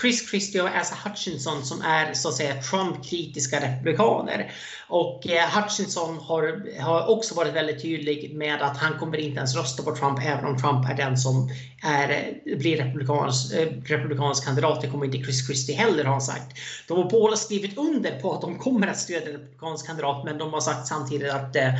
Chris 0.00 0.30
Christie 0.30 0.62
och 0.62 0.68
Asa 0.68 0.96
Hutchinson 1.04 1.64
som 1.64 1.82
är 1.82 2.14
så 2.14 2.28
att 2.28 2.34
säga 2.34 2.62
Trump-kritiska 2.62 3.60
republikaner. 3.60 4.52
Och 4.88 5.26
eh, 5.28 5.48
Hutchinson 5.48 6.18
har, 6.18 6.80
har 6.80 7.06
också 7.06 7.34
varit 7.34 7.54
väldigt 7.54 7.82
tydlig 7.82 8.34
med 8.34 8.62
att 8.62 8.76
han 8.76 8.98
kommer 8.98 9.18
inte 9.18 9.36
ens 9.36 9.56
rösta 9.56 9.82
på 9.82 9.96
Trump 9.96 10.18
även 10.24 10.44
om 10.44 10.58
Trump 10.58 10.90
är 10.90 10.94
den 10.94 11.16
som 11.16 11.50
är, 11.82 12.10
eh, 12.10 12.58
blir 12.58 12.76
republikans, 12.76 13.52
eh, 13.52 13.68
republikansk 13.84 14.44
kandidat. 14.44 14.80
Det 14.80 14.88
kommer 14.88 15.04
inte 15.04 15.18
Chris 15.18 15.46
Christie 15.46 15.76
heller 15.76 16.04
har 16.04 16.12
han 16.12 16.20
sagt. 16.20 16.58
De 16.88 16.98
har 16.98 17.10
båda 17.10 17.36
skrivit 17.36 17.78
under 17.78 18.20
på 18.20 18.34
att 18.34 18.40
de 18.40 18.58
kommer 18.58 18.86
att 18.86 18.98
stödja 18.98 19.32
republikansk 19.32 19.86
kandidat 19.86 20.24
men 20.24 20.38
de 20.38 20.52
har 20.52 20.60
sagt 20.60 20.86
samtidigt 20.86 21.30
att 21.30 21.56
eh, 21.56 21.74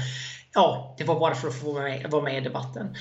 ja, 0.54 0.94
det 0.98 1.04
var 1.04 1.20
bara 1.20 1.34
för 1.34 1.48
att 1.48 1.60
få 1.60 1.72
vara 1.72 1.84
med, 1.84 2.10
vara 2.10 2.22
med 2.22 2.36
i 2.36 2.40
debatten. 2.40 2.96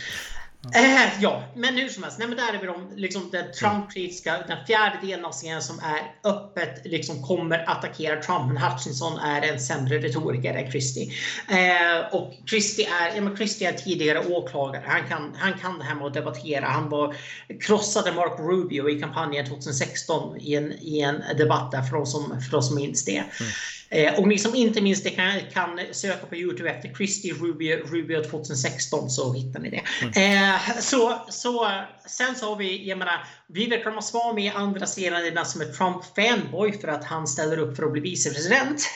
Eh, 0.74 1.22
ja, 1.22 1.44
men 1.56 1.76
hur 1.76 1.90
som 1.90 2.04
helst. 2.04 2.20
Nej, 2.20 2.28
men 2.28 2.38
där 2.38 2.54
är 2.54 2.60
vi 2.60 2.68
de, 2.68 2.90
liksom, 2.96 3.30
den 3.32 3.46
Trump-kritiska, 3.60 4.44
den 4.48 4.66
fjärde 4.68 4.98
delen 5.02 5.26
av 5.26 5.32
scenen 5.32 5.62
som 5.62 5.80
är 5.80 6.30
öppet 6.30 6.86
liksom 6.86 7.24
kommer 7.24 7.70
attackera 7.70 8.22
Trump. 8.22 8.48
Men 8.48 8.58
Hutchinson 8.58 9.20
är 9.20 9.42
en 9.42 9.60
sämre 9.60 10.00
retoriker 10.00 10.54
än 10.54 10.72
Christie. 10.72 11.12
Eh, 11.50 12.14
och 12.16 12.34
Christie 12.50 12.88
är, 13.02 13.16
ja, 13.16 13.22
men 13.22 13.38
Christie 13.38 13.70
är 13.70 13.74
tidigare 13.74 14.20
åklagare. 14.28 14.84
Han 14.88 15.08
kan, 15.08 15.36
han 15.38 15.54
kan 15.60 15.80
det 15.80 15.86
här 15.86 15.96
med 15.96 16.08
att 16.08 16.14
debattera. 16.14 16.66
Han 16.66 16.90
var, 16.90 17.16
krossade 17.62 18.12
Mark 18.12 18.40
Rubio 18.40 18.90
i 18.90 19.00
kampanjen 19.00 19.46
2016 19.46 20.38
i 20.38 20.56
en, 20.56 20.72
i 20.72 21.00
en 21.00 21.38
debatt 21.38 21.72
där 21.72 21.82
för 21.82 21.98
de 21.98 22.06
som, 22.06 22.42
för 22.42 22.52
de 22.52 22.62
som 22.62 22.76
minns 22.76 23.06
det. 23.06 23.18
Mm. 23.18 23.52
Eh, 23.90 24.20
och 24.20 24.28
ni 24.28 24.38
som 24.38 24.56
inte 24.56 24.82
minns 24.82 25.04
det 25.04 25.10
kan, 25.10 25.32
kan 25.54 25.80
söka 25.92 26.26
på 26.26 26.36
Youtube 26.36 26.70
efter 26.70 26.94
Christie 26.94 27.34
Rubio, 27.34 27.78
Rubio 27.78 28.24
2016 28.24 29.10
så 29.10 29.34
hittar 29.34 29.60
ni 29.60 29.70
det. 29.70 29.82
Mm. 30.02 30.54
Eh, 30.54 30.80
så, 30.80 31.26
så, 31.30 31.72
sen 32.06 32.36
så 32.36 32.50
har 32.50 32.56
vi, 32.56 32.90
jag 32.90 32.98
menar, 32.98 33.28
Vivek 33.48 33.86
Ramaswamy 33.86 34.50
andra 34.50 34.86
sidan 34.86 35.46
som 35.46 35.62
är 35.62 35.66
Trump-fanboy 35.66 36.82
för 36.82 36.88
att 36.88 37.04
han 37.04 37.28
ställer 37.28 37.58
upp 37.58 37.76
för 37.76 37.84
att 37.84 37.92
bli 37.92 38.02
vicepresident. 38.02 38.90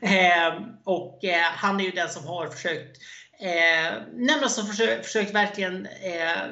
Eh, 0.00 0.62
och 0.84 1.24
eh, 1.24 1.42
han 1.42 1.80
är 1.80 1.84
ju 1.84 1.90
den 1.90 2.08
som 2.08 2.26
har 2.26 2.48
försökt 2.48 2.98
Eh, 3.40 4.02
nämligen 4.12 4.50
som 4.50 4.66
försökt, 4.66 5.06
försökt 5.06 5.34
verkligen 5.34 5.86
eh, 5.86 6.42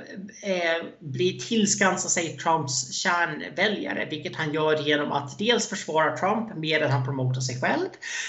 eh, 0.52 0.82
bli 0.98 1.40
tillskansa 1.40 2.08
sig 2.08 2.36
Trumps 2.36 2.92
kärnväljare, 2.92 4.06
vilket 4.10 4.36
han 4.36 4.54
gör 4.54 4.82
genom 4.82 5.12
att 5.12 5.38
dels 5.38 5.68
försvara 5.68 6.16
Trump 6.16 6.56
mer 6.56 6.82
än 6.82 6.90
han 6.90 7.04
promotar 7.04 7.40
sig 7.40 7.60
själv 7.60 7.88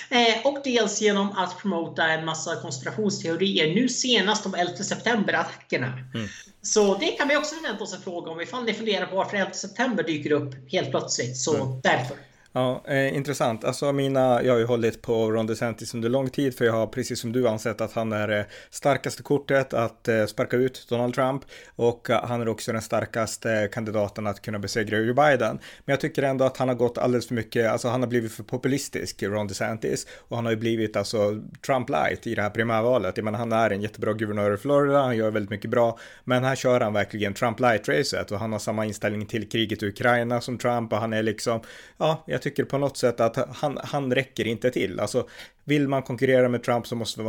eh, 0.10 0.48
och 0.48 0.62
dels 0.64 1.02
genom 1.02 1.32
att 1.32 1.60
promota 1.62 2.08
en 2.08 2.26
massa 2.26 2.56
konspirationsteorier. 2.56 3.76
Nu 3.76 3.90
senast 3.90 4.44
de 4.44 4.56
11 4.56 4.74
september-attackerna. 4.76 5.94
Mm. 6.14 6.28
Så 6.62 6.98
det 6.98 7.08
kan 7.12 7.28
vi 7.28 7.38
också 7.38 7.56
förvänta 7.56 7.84
oss 7.84 7.94
en 7.94 8.02
fråga 8.02 8.32
om 8.32 8.42
ifall 8.42 8.64
ni 8.64 8.74
funderar 8.74 9.06
på 9.06 9.16
varför 9.16 9.38
11 9.38 9.54
september 9.54 10.04
dyker 10.04 10.32
upp 10.32 10.72
helt 10.72 10.92
plötsligt. 10.92 11.38
Så 11.38 11.56
mm. 11.56 11.82
därför. 11.84 12.18
Ja, 12.58 12.84
eh, 12.88 13.16
intressant. 13.16 13.64
Alltså 13.64 13.92
mina, 13.92 14.44
jag 14.44 14.54
har 14.54 14.60
ju 14.60 14.66
hållit 14.66 15.02
på 15.02 15.32
Ron 15.32 15.48
DeSantis 15.48 15.94
under 15.94 16.10
lång 16.10 16.30
tid 16.30 16.58
för 16.58 16.66
jag 16.66 16.74
har 16.74 16.88
precis 16.88 17.20
som 17.20 17.32
du 17.32 17.48
ansett 17.48 17.82
att 17.82 17.94
han 17.94 18.14
är 18.14 18.28
det 18.28 18.40
eh, 18.40 18.46
starkaste 18.70 19.24
kortet 19.24 19.74
att 19.74 20.08
eh, 20.08 20.26
sparka 20.26 20.58
ut 20.58 20.86
Donald 20.90 21.14
Trump 21.14 21.42
och 21.76 22.10
eh, 22.10 22.26
han 22.26 22.42
är 22.42 22.48
också 22.48 22.72
den 22.72 22.82
starkaste 22.82 23.70
kandidaten 23.72 24.28
att 24.28 24.42
kunna 24.42 24.60
besegra 24.60 24.98
Joe 24.98 25.14
Biden. 25.14 25.60
Men 25.86 25.94
jag 25.94 26.00
tycker 26.00 26.24
ändå 26.24 26.46
att 26.46 26.58
han 26.58 26.68
har 26.68 26.76
gått 26.76 26.98
alldeles 26.98 27.28
för 27.28 27.36
mycket, 27.36 27.72
alltså 27.72 27.88
han 27.88 28.02
har 28.02 28.10
blivit 28.10 28.32
för 28.32 28.44
populistisk, 28.44 29.24
Ron 29.24 29.48
DeSantis, 29.48 30.08
och 30.28 30.36
han 30.36 30.46
har 30.46 30.52
ju 30.52 30.58
blivit 30.58 30.96
alltså 30.96 31.42
Trump 31.66 31.90
light 31.90 32.28
i 32.28 32.36
det 32.36 32.42
här 32.42 32.50
primärvalet. 32.50 33.18
Jag 33.18 33.24
menar, 33.24 33.40
han 33.40 33.52
är 33.52 33.70
en 33.70 33.82
jättebra 33.82 34.14
guvernör 34.14 34.54
i 34.54 34.58
Florida, 34.58 35.02
han 35.02 35.18
gör 35.18 35.32
väldigt 35.32 35.52
mycket 35.52 35.72
bra, 35.72 36.00
men 36.24 36.44
här 36.44 36.56
kör 36.56 36.80
han 36.80 36.94
verkligen 36.94 37.34
Trump 37.34 37.60
light-racet 37.60 38.32
och 38.32 38.40
han 38.40 38.52
har 38.52 38.60
samma 38.60 38.86
inställning 38.86 39.26
till 39.26 39.50
kriget 39.50 39.84
i 39.84 39.88
Ukraina 39.88 40.42
som 40.42 40.58
Trump 40.58 40.94
och 40.94 41.00
han 41.00 41.14
är 41.14 41.24
liksom, 41.24 41.62
ja, 41.98 42.24
jag 42.28 42.42
tycker 42.42 42.47
tycker 42.50 42.64
på 42.64 42.78
något 42.78 42.98
sätt 42.98 43.20
att 43.20 43.56
han, 43.56 43.80
han 43.84 44.14
räcker 44.14 44.48
inte 44.48 44.72
till. 44.72 45.00
Alltså 45.00 45.28
vill 45.68 45.88
man 45.88 46.04
konkurrera 46.04 46.50
med 46.50 46.64
Trump 46.64 46.88
så 46.88 46.96
måste 46.96 47.22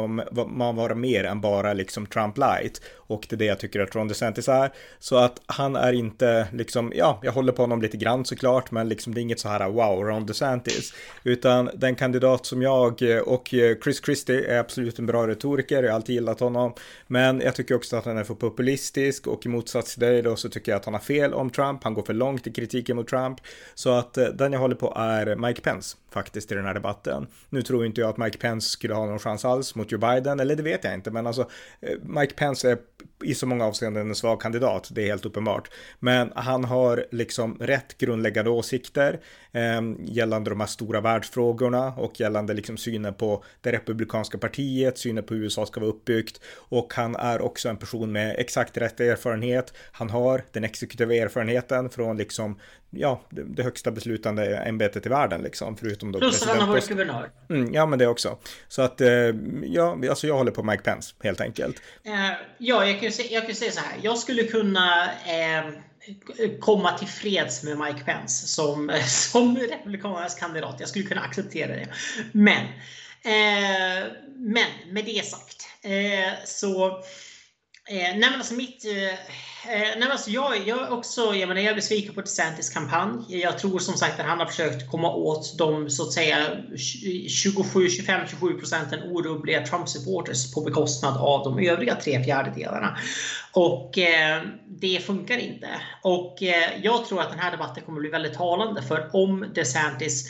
man 0.47 0.77
vara 0.77 0.95
mer 0.95 1.25
än 1.25 1.41
bara 1.41 1.73
liksom 1.73 2.07
Trump 2.07 2.39
light. 2.39 2.83
Och 2.97 3.27
det 3.29 3.37
är 3.37 3.39
det 3.39 3.45
jag 3.45 3.61
tycker 3.61 3.81
att 3.81 3.97
Ron 3.97 4.09
DeSantis 4.09 4.49
är. 4.49 4.73
Så 4.99 5.17
att 5.17 5.41
han 5.47 5.77
är 5.77 5.93
inte 5.93 6.49
liksom, 6.53 6.93
ja, 6.97 7.21
jag 7.23 7.33
håller 7.33 7.53
på 7.53 7.63
honom 7.63 7.83
lite 7.83 7.97
grann 7.97 8.25
såklart, 8.25 8.71
men 8.71 8.89
liksom 8.89 9.15
det 9.15 9.21
är 9.21 9.23
inget 9.23 9.41
så 9.41 9.49
här 9.49 9.69
wow, 9.69 10.05
Ron 10.05 10.27
DeSantis. 10.27 10.95
Utan 11.25 11.71
den 11.75 11.95
kandidat 11.95 12.47
som 12.47 12.63
jag 12.63 13.03
och 13.25 13.55
Chris 13.83 14.05
Christie 14.05 14.55
är 14.55 14.59
absolut 14.59 14.99
en 14.99 15.07
bra 15.07 15.27
retoriker, 15.27 15.83
jag 15.83 15.91
har 15.91 15.97
alltid 15.97 16.15
gillat 16.15 16.41
honom. 16.41 16.75
Men 17.07 17.41
jag 17.41 17.55
tycker 17.55 17.75
också 17.75 17.97
att 17.97 18.05
han 18.05 18.19
är 18.19 18.25
för 18.25 18.35
populistisk 18.35 19.27
och 19.27 19.47
i 19.47 19.49
motsats 19.49 19.95
till 19.95 20.01
dig 20.01 20.23
då 20.23 20.37
så 20.37 20.49
tycker 20.49 20.73
jag 20.73 20.79
att 20.79 20.85
han 20.85 20.95
har 20.95 21.01
fel 21.01 21.35
om 21.35 21.51
Trump. 21.51 21.85
Han 21.85 21.95
går 21.95 22.03
för 22.03 22.15
långt 22.15 22.47
i 22.47 22.53
kritiken 22.53 22.97
mot 22.97 23.09
Trump. 23.09 23.41
Så 23.75 23.91
att 23.91 24.19
eh, 24.19 24.25
den 24.25 24.53
jag 24.53 24.61
håller 24.61 24.77
på 24.77 24.95
är 24.97 25.37
Mike 25.37 25.61
Pence 25.61 25.97
faktiskt 26.19 26.53
i 26.53 26.55
den 26.55 26.65
här 26.65 26.75
debatten. 26.75 27.27
Nu 27.51 27.63
tror 27.63 27.87
inte 27.87 28.01
jag 28.01 28.11
att 28.11 28.19
Mike 28.19 28.39
Pence 28.39 28.69
skulle 28.69 28.95
ha 28.95 29.07
någon 29.07 29.19
chans 29.19 29.45
alls 29.45 29.75
mot 29.75 29.93
Joe 29.93 29.99
Biden, 29.99 30.41
eller 30.41 30.57
det 30.57 30.63
vet 30.63 30.85
jag 30.85 30.95
inte, 30.95 31.11
men 31.11 31.27
alltså 31.27 31.49
eh, 31.81 31.99
Mike 32.03 32.35
Pence 32.35 32.71
är 32.71 32.79
i 33.25 33.35
så 33.35 33.47
många 33.47 33.65
avseenden 33.65 34.09
en 34.09 34.15
svag 34.15 34.41
kandidat, 34.41 34.89
det 34.93 35.03
är 35.03 35.07
helt 35.07 35.27
uppenbart. 35.27 35.71
Men 35.99 36.33
han 36.35 36.65
har 36.65 37.07
liksom 37.11 37.57
rätt 37.61 37.99
grundläggande 37.99 38.51
åsikter 38.51 39.21
eh, 39.53 39.81
gällande 40.05 40.51
de 40.51 40.61
här 40.61 40.67
stora 40.67 41.01
världsfrågorna 41.01 41.93
och 41.97 42.21
gällande 42.21 42.55
liksom 42.55 42.77
synen 42.77 43.15
på 43.15 43.45
det 43.61 43.73
republikanska 43.73 44.39
partiet, 44.39 44.99
synen 44.99 45.25
på 45.25 45.35
hur 45.35 45.43
USA 45.43 45.67
ska 45.67 45.81
vara 45.81 45.91
uppbyggt 45.91 46.41
och 46.57 46.95
han 46.95 47.17
är 47.17 47.41
också 47.41 47.69
en 47.69 47.77
person 47.77 48.13
med 48.13 48.35
exakt 48.39 48.77
rätt 48.77 49.01
erfarenhet. 49.01 49.73
Han 49.93 50.11
har 50.11 50.45
den 50.53 50.65
exekutiva 50.65 51.15
erfarenheten 51.15 51.91
från 51.91 52.17
liksom 52.17 52.59
ja, 52.91 53.23
det, 53.31 53.45
det 53.45 53.63
högsta 53.63 53.91
beslutande 53.91 54.57
ämbetet 54.57 55.07
i 55.07 55.09
världen 55.09 55.43
liksom. 55.43 55.77
Förutom 55.77 56.13
då 56.13 56.19
Plus 56.19 56.43
att 56.43 56.49
han 56.49 56.61
har 56.61 56.67
varit 56.67 56.89
guvernör. 56.89 57.31
Mm, 57.51 57.75
ja, 57.75 57.87
men 57.87 57.99
det 57.99 58.07
också. 58.07 58.39
Så 58.69 58.83
att, 58.83 59.01
eh, 59.01 59.09
ja, 59.63 59.99
alltså 60.09 60.27
jag 60.27 60.37
håller 60.37 60.53
på 60.53 60.63
Mike 60.63 60.83
Pence 60.83 61.15
helt 61.23 61.41
enkelt. 61.41 61.83
Eh, 62.05 62.13
ja, 62.59 62.87
jag 62.87 63.01
kan, 63.01 63.11
jag 63.31 63.47
kan 63.47 63.55
säga 63.55 63.73
så 63.73 63.81
här. 63.81 63.99
Jag 64.03 64.19
skulle 64.19 64.43
kunna 64.43 65.05
eh, 65.05 65.65
komma 66.61 66.99
till 66.99 67.09
freds 67.09 67.63
med 67.63 67.79
Mike 67.79 68.05
Pence 68.05 68.47
som, 68.47 68.93
som 69.07 69.57
republikanernas 69.57 70.35
kandidat. 70.35 70.77
Jag 70.81 70.89
skulle 70.89 71.05
kunna 71.05 71.21
acceptera 71.21 71.73
det. 71.73 71.89
Men, 72.33 72.65
eh, 73.23 74.07
men 74.37 74.67
med 74.91 75.05
det 75.05 75.25
sagt 75.25 75.67
eh, 75.83 76.45
så 76.45 77.03
Eh, 77.91 77.97
nej 77.97 78.19
men 78.21 78.35
alltså 78.35 78.55
mitt... 78.55 78.85
Eh, 78.85 79.13
eh 79.13 79.81
nej 79.81 79.99
men 79.99 80.11
alltså 80.11 80.31
jag, 80.31 80.69
jag, 80.69 80.93
också, 80.93 81.35
jag, 81.35 81.49
menar, 81.49 81.61
jag 81.61 81.71
är 81.71 81.75
besviken 81.75 82.15
på 82.15 82.21
DeSantis 82.21 82.71
kampanj. 82.71 83.25
Jag 83.29 83.59
tror 83.59 83.79
som 83.79 83.95
sagt 83.95 84.21
att 84.21 84.27
han 84.27 84.39
har 84.39 84.47
försökt 84.47 84.91
komma 84.91 85.15
åt 85.15 85.59
de 85.59 85.91
så 85.91 86.03
att 86.03 86.13
säga 86.13 86.37
27, 87.29 87.89
25, 87.89 88.21
27 88.31 88.55
procenten 88.55 89.13
orubbliga 89.13 89.67
Trump-supporters 89.67 90.55
på 90.55 90.61
bekostnad 90.61 91.17
av 91.17 91.45
de 91.45 91.69
övriga 91.69 91.95
tre 91.95 92.25
fjärdedelarna. 92.25 92.99
Och 93.53 93.99
eh, 93.99 94.43
det 94.67 94.99
funkar 95.07 95.39
inte. 95.39 95.69
Och 96.03 96.43
eh, 96.43 96.71
jag 96.83 97.07
tror 97.07 97.21
att 97.21 97.31
den 97.31 97.39
här 97.39 97.51
debatten 97.51 97.83
kommer 97.85 98.01
bli 98.01 98.11
väldigt 98.11 98.35
talande 98.35 98.83
för 98.83 99.11
om 99.13 99.47
DeSantis 99.55 100.29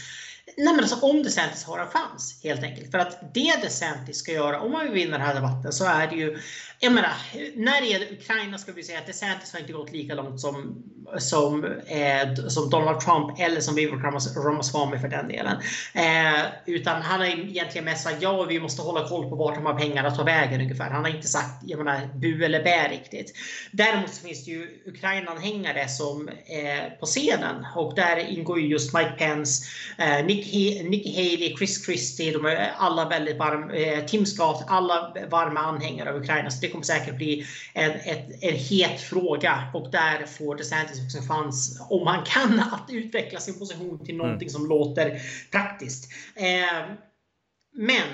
Nej 0.56 0.74
men 0.74 0.80
alltså 0.80 1.06
om 1.06 1.22
DeSantis 1.22 1.64
har 1.64 1.78
en 1.78 1.86
chans 1.86 2.40
helt 2.44 2.62
enkelt. 2.62 2.90
För 2.90 2.98
att 2.98 3.34
det 3.34 3.62
DeSantis 3.62 4.16
ska 4.18 4.32
göra 4.32 4.60
om 4.60 4.72
man 4.72 4.84
vill 4.84 4.92
vinna 4.92 5.18
den 5.18 5.26
här 5.26 5.34
debatten 5.34 5.72
så 5.72 5.84
är 5.84 6.06
det 6.06 6.16
ju 6.16 6.38
jag 6.80 6.92
menar, 6.92 7.10
när 7.54 7.80
det 7.80 7.86
gäller 7.86 8.12
Ukraina 8.12 8.58
ska 8.58 8.72
vi 8.72 8.82
säga 8.82 8.98
att 8.98 9.06
DeSantis 9.06 9.52
har 9.52 9.60
inte 9.60 9.72
gått 9.72 9.92
lika 9.92 10.14
långt 10.14 10.40
som, 10.40 10.84
som, 11.18 11.64
eh, 11.64 12.34
som 12.48 12.70
Donald 12.70 13.00
Trump 13.00 13.40
eller 13.40 13.60
som 13.60 13.74
Vivek 13.74 14.04
Ramaswamy 14.36 14.98
för 14.98 15.08
den 15.08 15.28
delen. 15.28 15.56
Eh, 15.94 16.44
utan 16.66 17.02
han 17.02 17.20
har 17.20 17.26
egentligen 17.26 17.84
mest 17.84 18.04
sagt 18.04 18.22
ja, 18.22 18.44
vi 18.44 18.60
måste 18.60 18.82
hålla 18.82 19.08
koll 19.08 19.30
på 19.30 19.36
vart 19.36 19.54
de 19.54 19.66
här 19.66 19.74
pengarna 19.74 20.10
tar 20.10 20.24
vägen 20.24 20.60
ungefär. 20.60 20.90
Han 20.90 21.04
har 21.04 21.10
inte 21.10 21.28
sagt 21.28 21.62
jag 21.66 21.78
menar, 21.78 22.06
bu 22.14 22.44
eller 22.44 22.64
bä 22.64 22.88
riktigt. 22.88 23.36
Däremot 23.72 24.14
så 24.14 24.26
finns 24.26 24.44
det 24.44 24.50
ju 24.50 24.82
Ukraina-anhängare 24.86 25.88
som 25.88 26.28
eh, 26.28 26.98
på 27.00 27.06
scenen 27.06 27.66
och 27.76 27.94
där 27.94 28.16
ingår 28.16 28.60
ju 28.60 28.66
just 28.66 28.94
Mike 28.94 29.14
Pence, 29.18 29.64
eh, 29.98 30.04
He 30.04 30.82
Nick 30.82 31.16
Haley, 31.16 31.56
Chris 31.56 31.86
Christie, 31.86 32.32
de 32.32 32.44
är 32.46 32.72
alla 32.76 33.08
väldigt 33.08 33.36
varma, 33.36 33.74
eh, 33.74 34.04
Tim 34.04 34.26
Scott, 34.26 34.64
alla 34.68 35.14
varma 35.30 35.60
anhängare 35.60 36.10
av 36.10 36.16
Ukraina. 36.16 36.50
Så 36.50 36.67
det 36.68 36.72
kommer 36.72 36.84
säkert 36.84 37.16
bli 37.16 37.46
en, 37.74 37.90
ett, 37.90 38.42
en 38.42 38.56
het 38.56 39.00
fråga 39.00 39.70
och 39.74 39.90
där 39.90 40.26
får 40.26 40.56
DeSantis 40.56 41.04
också 41.04 41.18
en 41.18 41.28
chans, 41.28 41.80
om 41.90 42.06
han 42.06 42.24
kan, 42.24 42.60
att 42.72 42.90
utveckla 42.90 43.40
sin 43.40 43.58
position 43.58 44.04
till 44.04 44.16
någonting 44.16 44.48
mm. 44.48 44.60
som 44.60 44.68
låter 44.68 45.20
praktiskt. 45.50 46.12
Eh, 46.34 46.90
men 47.72 48.08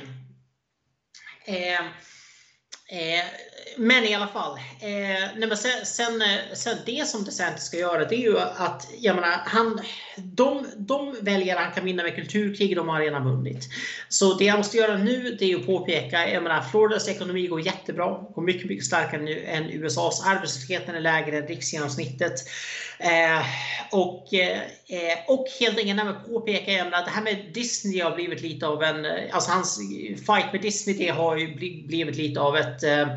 eh, 1.47 1.87
Eh, 2.89 3.25
men 3.77 4.05
i 4.05 4.15
alla 4.15 4.27
fall. 4.27 4.59
Eh, 4.81 5.29
nej 5.37 5.49
men 5.49 5.57
sen, 5.57 5.87
sen, 5.87 6.23
eh, 6.23 6.55
sen, 6.55 6.77
det 6.87 7.09
som 7.09 7.25
DeSantis 7.25 7.65
ska 7.65 7.77
göra 7.77 8.05
det 8.05 8.15
är 8.15 8.21
ju 8.21 8.39
att 8.39 8.89
jag 9.01 9.15
menar, 9.15 9.41
han, 9.45 9.81
de, 10.17 10.67
de 10.77 11.17
väljare 11.21 11.59
han 11.59 11.73
kan 11.73 11.85
vinna 11.85 12.03
med 12.03 12.15
kulturkrig, 12.15 12.77
de 12.77 12.89
har 12.89 13.01
redan 13.01 13.25
vunnit. 13.25 13.69
Så 14.09 14.35
det 14.35 14.49
han 14.49 14.59
måste 14.59 14.77
göra 14.77 14.97
nu 14.97 15.37
det 15.39 15.53
är 15.53 15.57
att 15.57 15.67
påpeka, 15.67 16.31
jag 16.31 16.43
menar, 16.43 16.63
Floridas 16.63 17.09
ekonomi 17.09 17.47
går 17.47 17.61
jättebra, 17.61 18.25
går 18.35 18.43
mycket, 18.43 18.69
mycket 18.69 18.87
starkare 18.87 19.23
nu 19.23 19.45
än 19.45 19.71
USAs. 19.71 20.27
Arbetslösheten 20.27 20.95
är 20.95 21.01
lägre 21.01 21.39
än 21.39 21.47
riksgenomsnittet. 21.47 22.35
Eh, 22.99 23.47
och, 23.91 24.35
eh, 24.35 24.59
eh 24.89 25.19
och 25.29 25.47
helt 25.61 25.79
enkelt 25.79 26.27
påpeka 26.27 26.73
jag 26.73 26.85
menar, 26.85 26.99
att 26.99 27.05
det 27.05 27.11
här 27.11 27.23
med 27.23 27.51
Disney 27.55 28.01
har 28.01 28.15
blivit 28.15 28.43
lite 28.43 28.67
av 28.67 28.83
en, 28.83 29.05
eh, 29.05 29.13
alltså 29.33 29.51
hans 29.51 29.81
fight 30.27 30.53
med 30.53 30.63
Disney 30.63 30.97
det 30.97 31.09
har 31.09 31.37
ju 31.37 31.55
blivit 31.87 32.17
lite 32.17 32.41
av 32.41 32.57
ett 32.57 32.74
att 32.75 32.83
eh, 32.83 33.09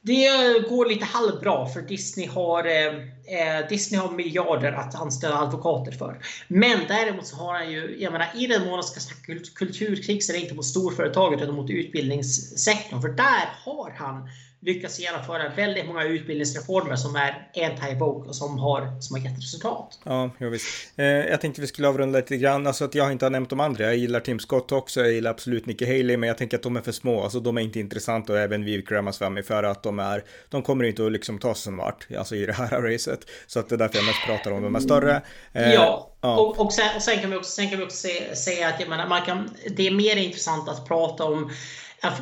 det 0.00 0.28
går 0.68 0.86
lite 0.86 1.04
halvbra 1.04 1.66
för 1.66 1.82
Disney 1.82 2.26
har, 2.26 2.64
eh, 2.66 2.86
eh, 2.86 3.68
Disney 3.68 4.00
har 4.00 4.10
miljarder 4.10 4.72
att 4.72 4.94
anställa 4.94 5.38
advokater 5.38 5.92
för. 5.92 6.18
Men 6.48 6.78
däremot 6.88 7.26
så 7.26 7.36
har 7.36 7.54
han 7.54 7.72
ju, 7.72 7.96
jag 8.00 8.12
menar 8.12 8.28
i 8.34 8.46
den 8.46 8.66
mån 8.66 8.82
ska 8.82 9.00
snacka 9.00 9.32
kulturkrig 9.54 10.24
så 10.24 10.32
är 10.32 10.36
det 10.36 10.42
inte 10.42 10.54
mot 10.54 10.66
storföretaget 10.66 11.42
utan 11.42 11.54
mot 11.54 11.70
utbildningssektorn. 11.70 13.02
För 13.02 13.08
där 13.08 13.48
har 13.64 13.94
han 13.98 14.28
lyckats 14.60 14.98
genomföra 14.98 15.48
väldigt 15.56 15.86
många 15.86 16.04
utbildningsreformer 16.04 16.96
som 16.96 17.16
är 17.16 17.48
anti-woke 17.54 18.28
och 18.28 18.36
som 18.36 18.58
har, 18.58 19.00
som 19.00 19.16
har 19.16 19.24
gett 19.28 19.38
resultat. 19.38 19.98
Ja, 20.04 20.30
jo, 20.38 20.48
visst. 20.48 20.66
Eh, 20.96 21.06
jag 21.06 21.40
tänkte 21.40 21.60
vi 21.60 21.66
skulle 21.66 21.88
avrunda 21.88 22.18
lite 22.18 22.36
grann, 22.36 22.66
alltså 22.66 22.84
att 22.84 22.94
jag 22.94 23.12
inte 23.12 23.24
har 23.24 23.30
nämnt 23.30 23.50
de 23.50 23.60
andra. 23.60 23.84
Jag 23.84 23.96
gillar 23.96 24.20
Tim 24.20 24.38
Scott 24.38 24.72
också, 24.72 25.00
jag 25.00 25.12
gillar 25.12 25.30
absolut 25.30 25.66
Nikki 25.66 25.86
Haley, 25.86 26.16
men 26.16 26.28
jag 26.28 26.38
tänker 26.38 26.56
att 26.56 26.62
de 26.62 26.76
är 26.76 26.80
för 26.80 26.92
små, 26.92 27.22
alltså 27.22 27.40
de 27.40 27.58
är 27.58 27.62
inte 27.62 27.80
intressanta 27.80 28.32
och 28.32 28.38
även 28.38 28.64
Vivek 28.64 28.90
Ramaswamy 28.90 29.42
för 29.42 29.62
att 29.62 29.82
de 29.82 29.98
är, 29.98 30.24
de 30.48 30.62
kommer 30.62 30.84
inte 30.84 31.06
att 31.06 31.12
liksom 31.12 31.38
ta 31.38 31.54
sig 31.54 31.72
någon 31.72 31.78
vart, 31.78 32.06
alltså 32.18 32.36
i 32.36 32.46
det 32.46 32.52
här 32.52 32.82
racet. 32.92 33.20
Så 33.46 33.60
att 33.60 33.68
det 33.68 33.74
är 33.74 33.78
därför 33.78 33.96
jag 33.96 34.06
mest 34.06 34.26
pratar 34.26 34.50
om 34.50 34.62
de 34.62 34.76
är 34.76 34.80
större. 34.80 35.22
Eh, 35.52 35.74
ja, 35.74 36.14
ja. 36.20 36.38
Och, 36.38 36.60
och, 36.60 36.72
sen, 36.72 36.96
och 36.96 37.02
sen 37.02 37.20
kan 37.20 37.30
vi 37.30 37.36
också, 37.36 37.50
sen 37.50 37.70
kan 37.70 37.78
vi 37.78 37.84
också 37.84 38.08
säga 38.34 38.68
att 38.68 38.80
jag 38.80 38.88
menar, 38.88 39.08
man 39.08 39.22
kan, 39.22 39.50
det 39.76 39.86
är 39.86 39.90
mer 39.90 40.16
intressant 40.16 40.68
att 40.68 40.88
prata 40.88 41.24
om 41.24 41.50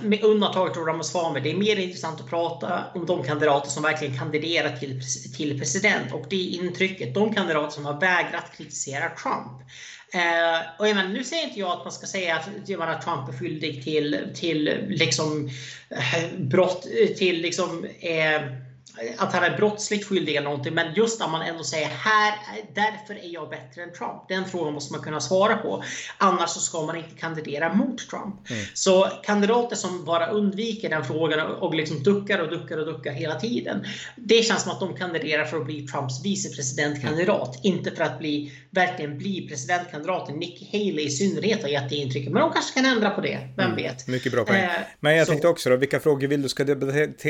med 0.02 0.22
undantaget 0.22 0.76
av 0.76 0.84
Ramaswamy, 0.84 1.40
det 1.40 1.50
är 1.50 1.56
mer 1.56 1.76
intressant 1.76 2.20
att 2.20 2.30
prata 2.30 2.84
om 2.94 3.06
de 3.06 3.24
kandidater 3.24 3.70
som 3.70 3.82
verkligen 3.82 4.18
kandiderar 4.18 4.76
till, 4.76 5.00
till 5.36 5.58
president 5.58 6.12
och 6.12 6.24
det 6.30 6.36
intrycket, 6.36 7.14
de 7.14 7.34
kandidater 7.34 7.70
som 7.70 7.84
har 7.84 8.00
vägrat 8.00 8.56
kritisera 8.56 9.08
Trump. 9.08 9.62
Eh, 10.12 10.60
och 10.78 10.88
menar, 10.96 11.08
nu 11.12 11.24
säger 11.24 11.44
inte 11.44 11.60
jag 11.60 11.70
att 11.70 11.84
man 11.84 11.92
ska 11.92 12.06
säga 12.06 12.36
att 12.36 12.68
menar, 12.68 13.00
Trump 13.00 13.28
är 13.28 13.32
skyldig 13.32 13.84
till, 13.84 14.32
till 14.34 14.84
liksom, 14.88 15.50
eh, 15.90 16.38
brott, 16.38 16.86
till 17.16 17.40
liksom, 17.40 17.84
eh, 17.84 18.42
att 19.16 19.32
han 19.32 19.44
är 19.44 19.56
brottsligt 19.56 20.06
skyldig 20.06 20.36
eller 20.36 20.48
någonting. 20.48 20.74
Men 20.74 20.94
just 20.94 21.22
att 21.22 21.30
man 21.30 21.42
ändå 21.42 21.64
säger 21.64 21.88
här, 21.88 22.34
därför 22.74 23.14
är 23.14 23.28
jag 23.28 23.48
bättre 23.50 23.82
än 23.82 23.92
Trump. 23.92 24.28
Den 24.28 24.44
frågan 24.44 24.74
måste 24.74 24.92
man 24.92 25.02
kunna 25.02 25.20
svara 25.20 25.56
på. 25.56 25.84
Annars 26.18 26.50
så 26.50 26.60
ska 26.60 26.82
man 26.82 26.96
inte 26.96 27.14
kandidera 27.20 27.74
mot 27.74 28.08
Trump. 28.10 28.50
Mm. 28.50 28.64
Så 28.74 29.08
kandidater 29.24 29.76
som 29.76 30.04
bara 30.04 30.26
undviker 30.26 30.90
den 30.90 31.04
frågan 31.04 31.40
och 31.40 31.74
liksom 31.74 32.02
duckar 32.02 32.38
och 32.38 32.50
duckar 32.50 32.78
och 32.78 32.86
duckar 32.86 33.12
hela 33.12 33.40
tiden. 33.40 33.84
Det 34.16 34.42
känns 34.42 34.62
som 34.62 34.72
att 34.72 34.80
de 34.80 34.96
kandiderar 34.96 35.44
för 35.44 35.56
att 35.56 35.66
bli 35.66 35.86
Trumps 35.86 36.24
vicepresidentkandidat. 36.24 37.64
Mm. 37.64 37.76
Inte 37.76 37.90
för 37.90 38.04
att 38.04 38.18
bli, 38.18 38.52
verkligen 38.70 39.18
bli 39.18 39.48
presidentkandidaten. 39.48 40.36
Nick 40.36 40.72
Haley 40.72 41.04
i 41.04 41.10
synnerhet 41.10 41.62
har 41.62 41.68
gett 41.68 41.90
det 41.90 41.96
intrycket. 41.96 42.32
Men 42.32 42.42
de 42.42 42.52
kanske 42.52 42.74
kan 42.74 42.84
ändra 42.84 43.10
på 43.10 43.20
det. 43.20 43.38
Vem 43.56 43.66
mm. 43.66 43.76
vet? 43.76 44.08
Mycket 44.08 44.32
bra 44.32 44.44
poäng. 44.44 44.64
Eh, 44.64 44.70
men 45.00 45.16
jag 45.16 45.26
så. 45.26 45.30
tänkte 45.30 45.48
också 45.48 45.70
då, 45.70 45.76
vilka 45.76 46.00
frågor 46.00 46.28
vill 46.28 46.42
du 46.42 46.48
ska 46.48 46.64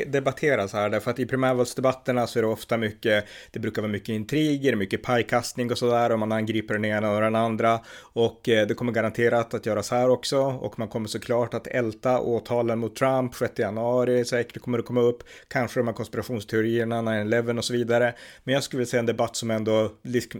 debatteras 0.07 0.73
här? 0.73 0.91
Därför 0.91 1.11
att 1.11 1.19
i 1.19 1.27
primär 1.27 1.56
primärvalsdebatterna 1.57 2.27
så 2.27 2.39
är 2.39 2.43
det 2.43 2.49
ofta 2.49 2.77
mycket, 2.77 3.25
det 3.51 3.59
brukar 3.59 3.83
vara 3.83 3.93
mycket 3.93 4.09
intriger, 4.09 4.77
mycket 4.77 5.03
pajkastning 5.03 5.71
och 5.71 5.79
sådär 5.79 6.13
och 6.13 6.19
man 6.19 6.33
angriper 6.33 6.75
den 6.75 6.85
ena 6.85 7.15
och 7.15 7.21
den 7.21 7.35
andra 7.35 7.81
och 8.15 8.49
eh, 8.49 8.67
det 8.67 8.75
kommer 8.75 8.93
garanterat 8.93 9.55
att 9.55 9.67
göras 9.67 9.91
här 9.91 10.11
också 10.11 10.39
och 10.39 10.79
man 10.79 10.89
kommer 10.89 11.09
såklart 11.09 11.55
att 11.55 11.67
älta 11.67 12.21
åtalen 12.21 12.79
mot 12.79 12.97
Trump 12.97 13.35
6 13.35 13.59
januari 13.59 14.25
säkert 14.25 14.63
kommer 14.63 14.79
det 14.79 14.85
komma 14.85 15.01
upp, 15.01 15.23
kanske 15.49 15.81
de 15.81 15.87
här 15.87 15.95
konspirationsteorierna 15.95 17.03
9-11 17.03 17.59
och 17.59 17.65
så 17.65 17.73
vidare. 17.73 18.15
Men 18.45 18.55
jag 18.55 18.63
skulle 18.63 18.79
vilja 18.79 18.91
säga 18.91 19.01
en 19.01 19.07
debatt 19.07 19.37
som 19.37 19.51
ändå 19.51 19.93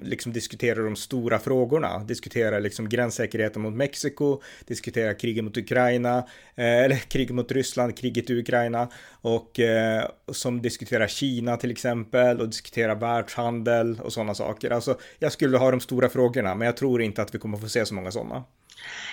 liksom 0.03 0.33
diskuterar 0.33 0.85
de 0.85 0.97
stora 0.97 1.39
frågorna, 1.39 1.99
diskuterar 1.99 2.61
liksom 2.61 2.89
gränssäkerheten 2.89 3.63
mot 3.63 3.75
Mexiko, 3.75 4.43
diskuterar 4.67 5.19
kriget 5.19 5.45
mot 5.45 5.57
Ukraina, 5.57 6.19
eh, 6.55 6.85
eller 6.85 6.97
kriget 7.11 7.35
mot 7.35 7.53
Ryssland, 7.53 7.99
kriget 7.99 8.31
i 8.31 8.39
Ukraina 8.41 8.89
och 9.21 9.61
eh, 9.61 10.05
som 10.33 10.63
diskuterar 10.63 11.06
Kina 11.09 11.57
till 11.57 11.71
exempel 11.71 12.41
och 12.41 12.49
diskuterar 12.49 12.95
världshandel 12.95 14.01
och 14.01 14.13
sådana 14.13 14.35
saker. 14.35 14.71
Alltså, 14.71 14.99
jag 15.19 15.33
skulle 15.33 15.59
ha 15.59 15.71
de 15.71 15.81
stora 15.81 16.09
frågorna, 16.09 16.55
men 16.55 16.67
jag 16.67 16.77
tror 16.77 17.03
inte 17.03 17.23
att 17.23 17.35
vi 17.35 17.39
kommer 17.39 17.59
få 17.59 17.69
se 17.69 17.87
så 17.87 17.95
många 17.95 18.11
sådana. 18.11 18.37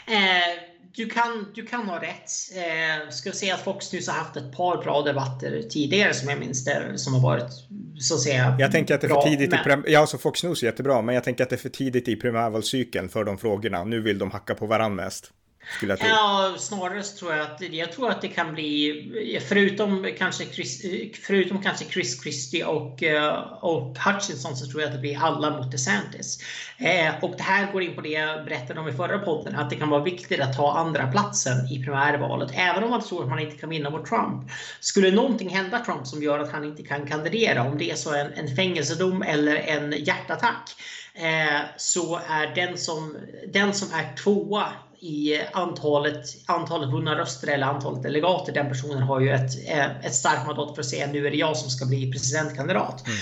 Eh, 0.07 0.73
du, 0.95 1.09
kan, 1.09 1.51
du 1.55 1.65
kan 1.65 1.89
ha 1.89 2.01
rätt. 2.01 2.31
Eh, 2.55 3.09
ska 3.09 3.31
säga 3.31 3.55
att 3.55 3.63
Fox 3.63 3.93
News 3.93 4.07
har 4.07 4.15
haft 4.15 4.37
ett 4.37 4.57
par 4.57 4.83
bra 4.83 5.01
debatter 5.01 5.61
tidigare 5.69 6.13
som 6.13 6.29
jag 6.29 6.39
minns 6.39 6.65
det, 6.65 6.97
som 6.97 7.13
har 7.13 7.21
varit 7.21 7.51
så 7.99 8.15
att 8.15 8.21
säga 8.21 8.55
Jag 8.59 8.71
tänker 8.71 8.95
att 8.95 9.01
det 9.01 9.07
är 9.07 9.13
för 9.13 9.29
tidigt 9.29 9.55
men... 9.65 9.87
i 9.87 9.91
Ja, 9.91 10.07
så 10.07 10.17
Fox 10.17 10.43
News 10.43 10.63
är 10.63 10.67
jättebra, 10.67 11.01
men 11.01 11.15
jag 11.15 11.23
tänker 11.23 11.43
att 11.43 11.49
det 11.49 11.55
är 11.55 11.57
för 11.57 11.69
tidigt 11.69 12.07
i 12.07 12.15
primärvalscykeln 12.15 13.09
för 13.09 13.23
de 13.23 13.37
frågorna. 13.37 13.83
Nu 13.83 14.01
vill 14.01 14.17
de 14.17 14.31
hacka 14.31 14.55
på 14.55 14.65
varandra 14.65 15.03
mest. 15.03 15.31
Skulle 15.71 15.91
jag 15.91 15.99
tro. 15.99 16.09
Ja, 16.09 16.55
snarare 16.57 17.03
så 17.03 17.17
tror 17.17 17.33
jag 17.33 17.41
att 17.41 17.61
jag 17.61 17.91
tror 17.91 18.09
att 18.09 18.21
det 18.21 18.27
kan 18.27 18.53
bli 18.53 19.39
förutom 19.47 20.07
kanske 20.17 20.45
Chris, 20.45 20.85
förutom 21.23 21.61
kanske 21.61 21.85
Chris 21.85 22.21
Christie 22.21 22.65
och, 22.65 23.03
eh, 23.03 23.33
och 23.61 23.97
Hutchinson 23.97 24.57
så 24.57 24.65
tror 24.65 24.81
jag 24.81 24.87
att 24.87 24.95
det 24.95 25.01
blir 25.01 25.19
alla 25.23 25.57
mot 25.57 25.71
DeSantis. 25.71 26.39
Eh, 26.77 27.23
och 27.23 27.33
det 27.37 27.43
här 27.43 27.71
går 27.71 27.83
in 27.83 27.95
på 27.95 28.01
det 28.01 28.09
jag 28.09 28.45
berättade 28.45 28.79
om 28.79 28.87
i 28.87 28.93
förra 28.93 29.19
podden, 29.19 29.55
att 29.55 29.69
det 29.69 29.75
kan 29.75 29.89
vara 29.89 30.03
viktigt 30.03 30.41
att 30.41 30.57
ta 30.57 30.77
andra 30.77 31.07
platsen 31.07 31.67
i 31.71 31.83
primärvalet, 31.83 32.51
även 32.53 32.83
om 32.83 32.89
man 32.89 33.01
tror 33.01 33.23
att 33.23 33.29
man 33.29 33.39
inte 33.39 33.57
kan 33.57 33.69
vinna 33.69 33.89
mot 33.89 34.05
Trump. 34.05 34.51
Skulle 34.79 35.11
någonting 35.11 35.49
hända 35.49 35.79
Trump 35.79 36.07
som 36.07 36.23
gör 36.23 36.39
att 36.39 36.51
han 36.51 36.63
inte 36.63 36.83
kan 36.83 37.07
kandidera, 37.07 37.63
om 37.63 37.77
det 37.77 37.91
är 37.91 37.95
så 37.95 38.13
en, 38.13 38.33
en 38.33 38.55
fängelsedom 38.55 39.21
eller 39.21 39.55
en 39.55 39.91
hjärtattack, 39.91 40.69
eh, 41.13 41.61
så 41.77 42.19
är 42.29 42.55
den 42.55 42.77
som, 42.77 43.17
den 43.53 43.73
som 43.73 43.87
är 43.93 44.15
tvåa 44.15 44.73
i 45.03 45.41
antalet, 45.53 46.25
antalet 46.45 46.89
vunna 46.89 47.17
röster 47.17 47.47
eller 47.47 47.67
antalet 47.67 48.03
delegater. 48.03 48.53
Den 48.53 48.69
personen 48.69 49.03
har 49.03 49.19
ju 49.19 49.29
ett, 49.29 49.69
eh, 49.69 50.05
ett 50.05 50.15
starkt 50.15 50.47
mandat 50.47 50.75
för 50.75 50.81
att 50.81 50.89
säga 50.89 51.07
nu 51.07 51.27
är 51.27 51.31
det 51.31 51.37
jag 51.37 51.57
som 51.57 51.69
ska 51.69 51.85
bli 51.85 52.11
presidentkandidat. 52.11 53.03
Mm. 53.07 53.19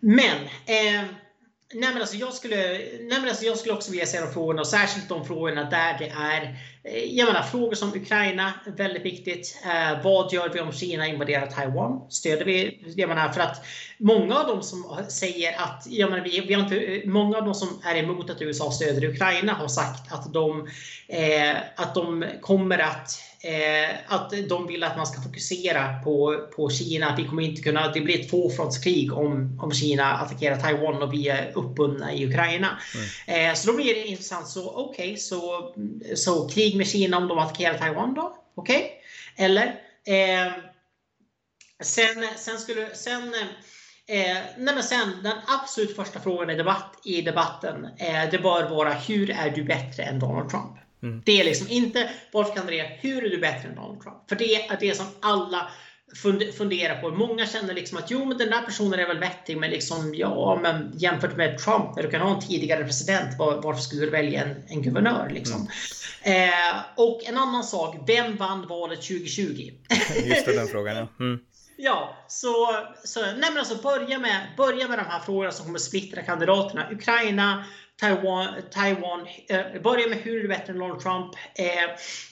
Men 0.00 0.36
eh, 0.66 1.04
Nej 1.74 1.92
men, 1.92 2.00
alltså 2.00 2.16
jag 2.16 2.32
skulle, 2.32 2.56
nej 3.00 3.20
men 3.20 3.28
alltså 3.28 3.44
jag 3.44 3.58
skulle 3.58 3.74
också 3.74 3.90
vilja 3.90 4.06
säga 4.06 4.24
de 4.26 4.32
frågorna, 4.32 4.60
och 4.60 4.66
särskilt 4.66 5.08
de 5.08 5.26
frågorna 5.26 5.70
där 5.70 5.98
det 5.98 6.08
är 6.08 6.56
eh, 6.84 7.04
jag 7.04 7.26
menar, 7.26 7.42
frågor 7.42 7.74
som 7.74 7.94
Ukraina, 7.94 8.52
väldigt 8.76 9.02
viktigt. 9.02 9.62
Eh, 9.64 10.02
vad 10.04 10.32
gör 10.32 10.48
vi 10.48 10.60
om 10.60 10.72
Kina 10.72 11.06
invaderar 11.06 11.46
Taiwan? 11.46 12.10
Stöder 12.10 12.44
vi? 12.44 12.78
Jag 12.96 13.08
menar, 13.08 13.28
för 13.28 13.40
att 13.40 13.64
många 13.98 14.36
av 14.36 14.46
de 14.46 14.62
som 14.62 14.96
säger 15.08 15.60
att, 15.60 15.86
jag 15.88 16.10
menar, 16.10 16.24
vi, 16.24 16.40
vi 16.40 16.54
har 16.54 16.62
inte, 16.62 17.08
många 17.08 17.38
av 17.38 17.44
de 17.44 17.54
som 17.54 17.68
är 17.84 17.96
emot 17.96 18.30
att 18.30 18.42
USA 18.42 18.70
stöder 18.70 19.04
Ukraina 19.04 19.52
har 19.52 19.68
sagt 19.68 20.12
att 20.12 20.32
de, 20.32 20.68
eh, 21.08 21.56
att 21.76 21.94
de 21.94 22.24
kommer 22.40 22.78
att 22.78 23.31
Eh, 23.44 23.96
att 24.06 24.32
de 24.48 24.66
vill 24.66 24.84
att 24.84 24.96
man 24.96 25.06
ska 25.06 25.22
fokusera 25.22 26.02
på, 26.04 26.46
på 26.56 26.70
Kina. 26.70 27.06
Att 27.08 27.18
vi 27.18 27.24
kommer 27.24 27.42
inte 27.42 27.62
kunna, 27.62 27.92
det 27.92 28.00
blir 28.00 28.20
ett 28.20 28.30
tvåfrontskrig 28.30 29.12
om, 29.12 29.60
om 29.62 29.72
Kina 29.72 30.12
attackerar 30.12 30.56
Taiwan 30.56 31.02
och 31.02 31.12
vi 31.12 31.28
är 31.28 31.52
uppbundna 31.54 32.12
i 32.14 32.26
Ukraina. 32.26 32.78
Mm. 33.26 33.50
Eh, 33.50 33.54
så 33.54 33.70
då 33.70 33.76
blir 33.76 33.94
det 33.94 34.06
intressant. 34.06 34.48
Så 34.48 34.70
okej, 34.70 35.04
okay, 35.04 35.16
så, 35.16 35.74
så 36.14 36.48
krig 36.48 36.76
med 36.76 36.86
Kina 36.86 37.16
om 37.16 37.28
de 37.28 37.38
attackerar 37.38 37.78
Taiwan 37.78 38.14
då? 38.14 38.36
Okej? 38.54 38.76
Okay. 38.76 39.46
Eller? 39.46 39.66
Eh, 40.06 40.52
sen, 41.82 42.24
sen 42.36 42.58
skulle, 42.58 42.94
sen 42.94 43.34
Eh, 44.06 44.42
nej 44.56 44.74
men 44.74 44.82
sen, 44.82 45.22
den 45.22 45.36
absolut 45.46 45.96
första 45.96 46.20
frågan 46.20 46.50
i, 46.50 46.54
debatt, 46.54 47.00
i 47.04 47.22
debatten, 47.22 47.84
eh, 47.84 48.30
det 48.30 48.38
bör 48.38 48.70
vara 48.70 48.92
hur 48.92 49.30
är 49.30 49.50
du 49.50 49.64
bättre 49.64 50.02
än 50.02 50.18
Donald 50.18 50.50
Trump? 50.50 50.76
Mm. 51.02 51.22
Det 51.24 51.40
är 51.40 51.44
liksom 51.44 51.68
inte 51.68 52.10
varför 52.32 52.54
kan 52.54 52.66
det 52.66 52.98
hur 53.00 53.24
är 53.24 53.30
du 53.30 53.38
bättre 53.38 53.68
än 53.68 53.74
Donald 53.74 54.02
Trump? 54.02 54.28
För 54.28 54.36
det 54.36 54.54
är 54.54 54.76
det 54.80 54.96
som 54.96 55.06
alla 55.20 55.68
funderar 56.56 57.00
på. 57.00 57.10
Många 57.10 57.46
känner 57.46 57.74
liksom 57.74 57.98
att 57.98 58.10
jo, 58.10 58.24
men 58.24 58.38
den 58.38 58.50
där 58.50 58.62
personen 58.62 59.00
är 59.00 59.06
väl 59.06 59.18
vettig, 59.18 59.56
men 59.56 59.70
liksom 59.70 60.14
ja, 60.14 60.58
men 60.62 60.92
jämfört 60.94 61.36
med 61.36 61.58
Trump 61.58 61.96
när 61.96 62.02
du 62.02 62.10
kan 62.10 62.20
ha 62.20 62.34
en 62.34 62.40
tidigare 62.40 62.84
president, 62.84 63.38
var, 63.38 63.62
varför 63.62 63.80
skulle 63.80 64.04
du 64.04 64.10
välja 64.10 64.44
en, 64.44 64.62
en 64.68 64.82
guvernör 64.82 65.30
liksom? 65.30 65.68
Mm. 66.22 66.48
Eh, 66.48 66.76
och 66.96 67.24
en 67.24 67.36
annan 67.36 67.64
sak, 67.64 67.96
vem 68.06 68.36
vann 68.36 68.66
valet 68.68 69.02
2020? 69.02 69.42
Just 70.24 70.46
det, 70.46 70.56
den 70.56 70.66
frågan 70.66 70.96
ja. 70.96 71.08
Mm. 71.20 71.38
Ja, 71.76 72.16
så, 72.28 72.76
så 73.04 73.20
nej 73.20 73.50
men 73.50 73.58
alltså 73.58 73.82
börja 73.82 74.18
med, 74.18 74.46
börja 74.56 74.88
med 74.88 74.98
de 74.98 75.04
här 75.04 75.20
frågorna 75.20 75.50
som 75.50 75.66
kommer 75.66 75.78
splittra 75.78 76.22
kandidaterna. 76.22 76.90
Ukraina, 76.90 77.64
Taiwan, 78.00 78.48
Taiwan 78.70 79.26
eh, 79.48 79.82
börja 79.82 80.08
med 80.08 80.18
hur 80.18 80.38
är 80.38 80.42
du 80.42 80.48
bättre 80.48 80.72
än 80.72 80.78
Donald 80.78 81.00
Trump? 81.00 81.34
Eh, 81.54 81.66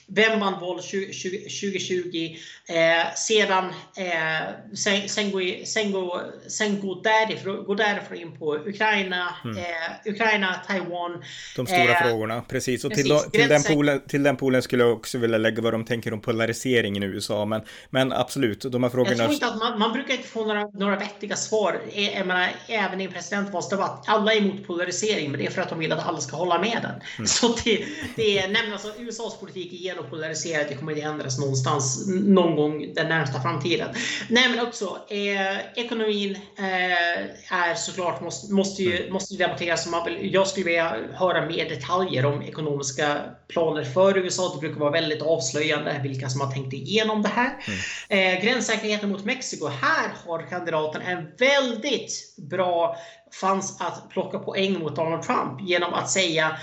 vem 0.07 0.39
vann 0.39 0.59
valet 0.61 0.85
2020? 0.85 2.35
Eh, 2.69 3.13
sedan 3.15 3.65
eh, 3.97 4.75
sen, 4.75 5.09
sen, 5.09 5.31
gå, 5.31 5.39
sen, 5.65 5.91
gå, 5.91 6.21
sen 6.47 6.79
gå, 6.81 7.01
därifrån, 7.01 7.65
gå 7.65 7.75
därifrån 7.75 8.17
in 8.17 8.37
på 8.37 8.55
Ukraina, 8.55 9.35
mm. 9.43 9.57
eh, 9.57 10.11
Ukraina, 10.13 10.55
Taiwan. 10.67 11.23
De 11.55 11.67
stora 11.67 11.91
eh, 11.91 12.03
frågorna, 12.03 12.41
precis. 12.41 12.85
Och 12.85 12.91
precis. 12.91 13.23
Till, 13.23 13.31
till, 13.31 13.49
den 13.49 13.63
polen, 13.63 14.01
till 14.07 14.23
den 14.23 14.37
polen 14.37 14.61
skulle 14.61 14.83
jag 14.83 14.93
också 14.93 15.17
vilja 15.17 15.37
lägga 15.37 15.61
vad 15.61 15.73
de 15.73 15.85
tänker 15.85 16.13
om 16.13 16.21
polariseringen 16.21 17.03
i 17.03 17.05
USA. 17.05 17.45
Men, 17.45 17.61
men 17.89 18.11
absolut, 18.11 18.61
de 18.61 18.83
här 18.83 18.89
frågorna. 18.89 19.11
Jag 19.11 19.17
tror 19.17 19.33
inte 19.33 19.47
att 19.47 19.59
man, 19.59 19.79
man 19.79 19.93
brukar 19.93 20.13
inte 20.13 20.27
få 20.27 20.45
några, 20.45 20.67
några 20.67 20.95
vettiga 20.95 21.35
svar. 21.35 21.81
Jag 21.93 22.27
menar, 22.27 22.49
även 22.67 23.01
i 23.01 23.03
en 23.03 23.11
presidentvalsdebatt. 23.11 24.03
Alla 24.07 24.33
är 24.33 24.37
emot 24.37 24.67
polarisering, 24.67 25.31
men 25.31 25.39
det 25.39 25.50
för 25.51 25.61
att 25.61 25.69
de 25.69 25.79
vill 25.79 25.91
att 25.91 26.07
alla 26.07 26.21
ska 26.21 26.35
hålla 26.35 26.59
med 26.59 26.79
den. 26.81 27.01
Mm. 27.17 27.27
Så 27.27 27.55
det, 27.63 27.85
det 28.15 28.39
är, 28.39 28.47
nej 28.47 28.71
alltså, 28.71 28.93
USAs 28.99 29.39
politik 29.39 29.73
är 29.73 29.77
genompoliariserad. 29.77 30.65
Det 30.69 30.75
kommer 30.75 30.91
inte 30.91 31.01
ändras 31.01 31.39
någonstans 31.39 32.07
någon 32.07 32.55
gång 32.55 32.93
den 32.93 33.09
närmsta 33.09 33.41
framtiden. 33.41 33.89
Nej 34.29 34.49
men 34.49 34.67
också, 34.67 34.97
eh, 35.09 35.83
ekonomin 35.83 36.37
eh, 36.57 37.51
är 37.71 37.75
såklart, 37.75 38.21
måste, 38.21 38.53
måste 38.53 38.83
ju 38.83 38.99
mm. 38.99 39.13
måste 39.13 39.35
debatteras. 39.35 39.87
Man 39.87 40.05
vill, 40.05 40.33
jag 40.33 40.47
skulle 40.47 40.65
vilja 40.65 40.95
höra 41.13 41.45
mer 41.45 41.69
detaljer 41.69 42.25
om 42.25 42.41
ekonomiska 42.41 43.17
planer 43.47 43.83
för 43.83 44.17
USA. 44.17 44.51
Det 44.53 44.59
brukar 44.59 44.79
vara 44.79 44.91
väldigt 44.91 45.21
avslöjande 45.21 45.99
vilka 46.03 46.29
som 46.29 46.41
har 46.41 46.51
tänkt 46.51 46.73
igenom 46.73 47.21
det 47.21 47.29
här. 47.29 47.57
Mm. 47.67 48.35
Eh, 48.35 48.43
gränssäkerheten 48.43 49.09
mot 49.09 49.25
Mexiko. 49.25 49.67
Här 49.67 50.11
har 50.25 50.49
kandidaten 50.49 51.01
en 51.01 51.27
väldigt 51.37 52.35
bra 52.37 52.97
chans 53.41 53.81
att 53.81 54.09
plocka 54.09 54.39
poäng 54.39 54.79
mot 54.79 54.95
Donald 54.95 55.23
Trump 55.23 55.61
genom 55.61 55.93
att 55.93 56.09
säga 56.09 56.57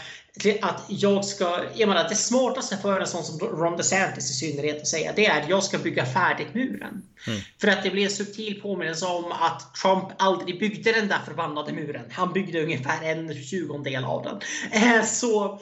att 0.60 0.84
jag 0.88 1.24
ska, 1.24 1.60
jag 1.74 1.88
menar 1.88 2.08
det 2.08 2.14
smartaste 2.14 2.76
för 2.76 3.00
en 3.00 3.06
sån 3.06 3.24
som 3.24 3.38
Ron 3.38 3.76
DeSantis 3.76 4.30
i 4.30 4.34
synnerhet 4.34 4.80
att 4.80 4.86
säga 4.86 5.12
det 5.16 5.26
är 5.26 5.42
att 5.42 5.48
jag 5.48 5.62
ska 5.62 5.78
bygga 5.78 6.06
färdigt 6.06 6.54
muren. 6.54 7.02
Mm. 7.26 7.40
För 7.60 7.68
att 7.68 7.82
det 7.82 7.90
blir 7.90 8.04
en 8.04 8.10
subtil 8.10 8.60
påminnelse 8.60 9.06
om 9.06 9.32
att 9.32 9.74
Trump 9.74 10.04
aldrig 10.18 10.60
byggde 10.60 10.92
den 10.92 11.08
där 11.08 11.18
förbannade 11.24 11.72
muren. 11.72 12.04
Han 12.10 12.32
byggde 12.32 12.62
ungefär 12.62 13.02
en 13.02 13.34
tjugondel 13.34 14.04
av 14.04 14.22
den. 14.22 14.40
Eh, 14.82 15.04
så, 15.04 15.60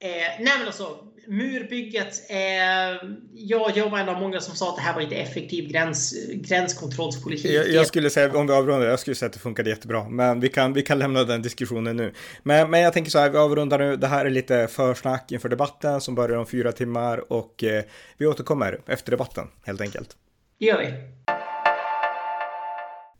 eh, 0.00 0.08
nej 0.38 0.58
men 0.58 0.66
alltså, 0.66 1.10
murbygget. 1.30 2.30
Eh, 2.30 2.38
ja, 3.34 3.70
jag 3.74 3.90
var 3.90 3.98
en 3.98 4.08
av 4.08 4.20
många 4.20 4.40
som 4.40 4.56
sa 4.56 4.70
att 4.70 4.76
det 4.76 4.82
här 4.82 4.94
var 4.94 5.00
inte 5.00 5.16
effektiv 5.16 5.68
gräns, 5.68 6.14
gränskontrollspolitik. 6.32 7.50
Jag, 7.50 7.68
jag, 7.68 7.86
skulle 7.86 8.10
säga, 8.10 8.38
om 8.38 8.46
vi 8.46 8.52
avrundar, 8.52 8.86
jag 8.86 9.00
skulle 9.00 9.14
säga 9.14 9.26
att 9.26 9.32
det 9.32 9.38
funkade 9.38 9.70
jättebra. 9.70 10.08
Men 10.08 10.40
vi 10.40 10.48
kan, 10.48 10.72
vi 10.72 10.82
kan 10.82 10.98
lämna 10.98 11.24
den 11.24 11.42
diskussionen 11.42 11.96
nu. 11.96 12.12
Men, 12.42 12.70
men 12.70 12.80
jag 12.80 12.92
tänker 12.92 13.10
så 13.10 13.18
här, 13.18 13.30
vi 13.30 13.38
avrundar 13.38 13.78
nu. 13.78 13.96
Det 13.96 14.06
här 14.06 14.26
är 14.26 14.30
lite 14.30 14.66
försnack 14.66 15.32
inför 15.32 15.48
debatten 15.48 16.00
som 16.00 16.14
börjar 16.14 16.36
om 16.36 16.46
fyra 16.46 16.72
timmar 16.72 17.32
och 17.32 17.64
eh, 17.64 17.84
vi 18.16 18.26
återkommer 18.26 18.80
efter 18.86 19.10
debatten 19.10 19.46
helt 19.64 19.80
enkelt. 19.80 20.16
Det 20.58 20.66
gör 20.66 20.78
vi. 20.78 21.19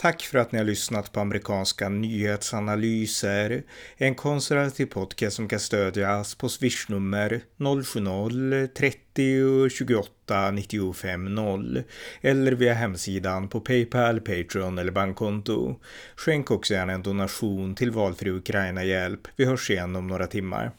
Tack 0.00 0.22
för 0.22 0.38
att 0.38 0.52
ni 0.52 0.58
har 0.58 0.64
lyssnat 0.64 1.12
på 1.12 1.20
amerikanska 1.20 1.88
nyhetsanalyser. 1.88 3.62
En 3.96 4.14
konservativ 4.14 4.86
podcast 4.86 5.36
som 5.36 5.48
kan 5.48 5.60
stödjas 5.60 6.34
på 6.34 6.48
swishnummer 6.48 7.40
070-30 7.58 9.68
28 9.68 10.50
95 10.50 11.34
0 11.34 11.82
eller 12.20 12.52
via 12.52 12.74
hemsidan 12.74 13.48
på 13.48 13.60
Paypal, 13.60 14.20
Patreon 14.20 14.78
eller 14.78 14.92
bankkonto. 14.92 15.76
Skänk 16.16 16.50
också 16.50 16.74
gärna 16.74 16.92
en 16.92 17.02
donation 17.02 17.74
till 17.74 17.90
valfri 17.90 18.30
Ukraina-hjälp. 18.30 19.28
Vi 19.36 19.44
hörs 19.44 19.70
igen 19.70 19.96
om 19.96 20.06
några 20.06 20.26
timmar. 20.26 20.70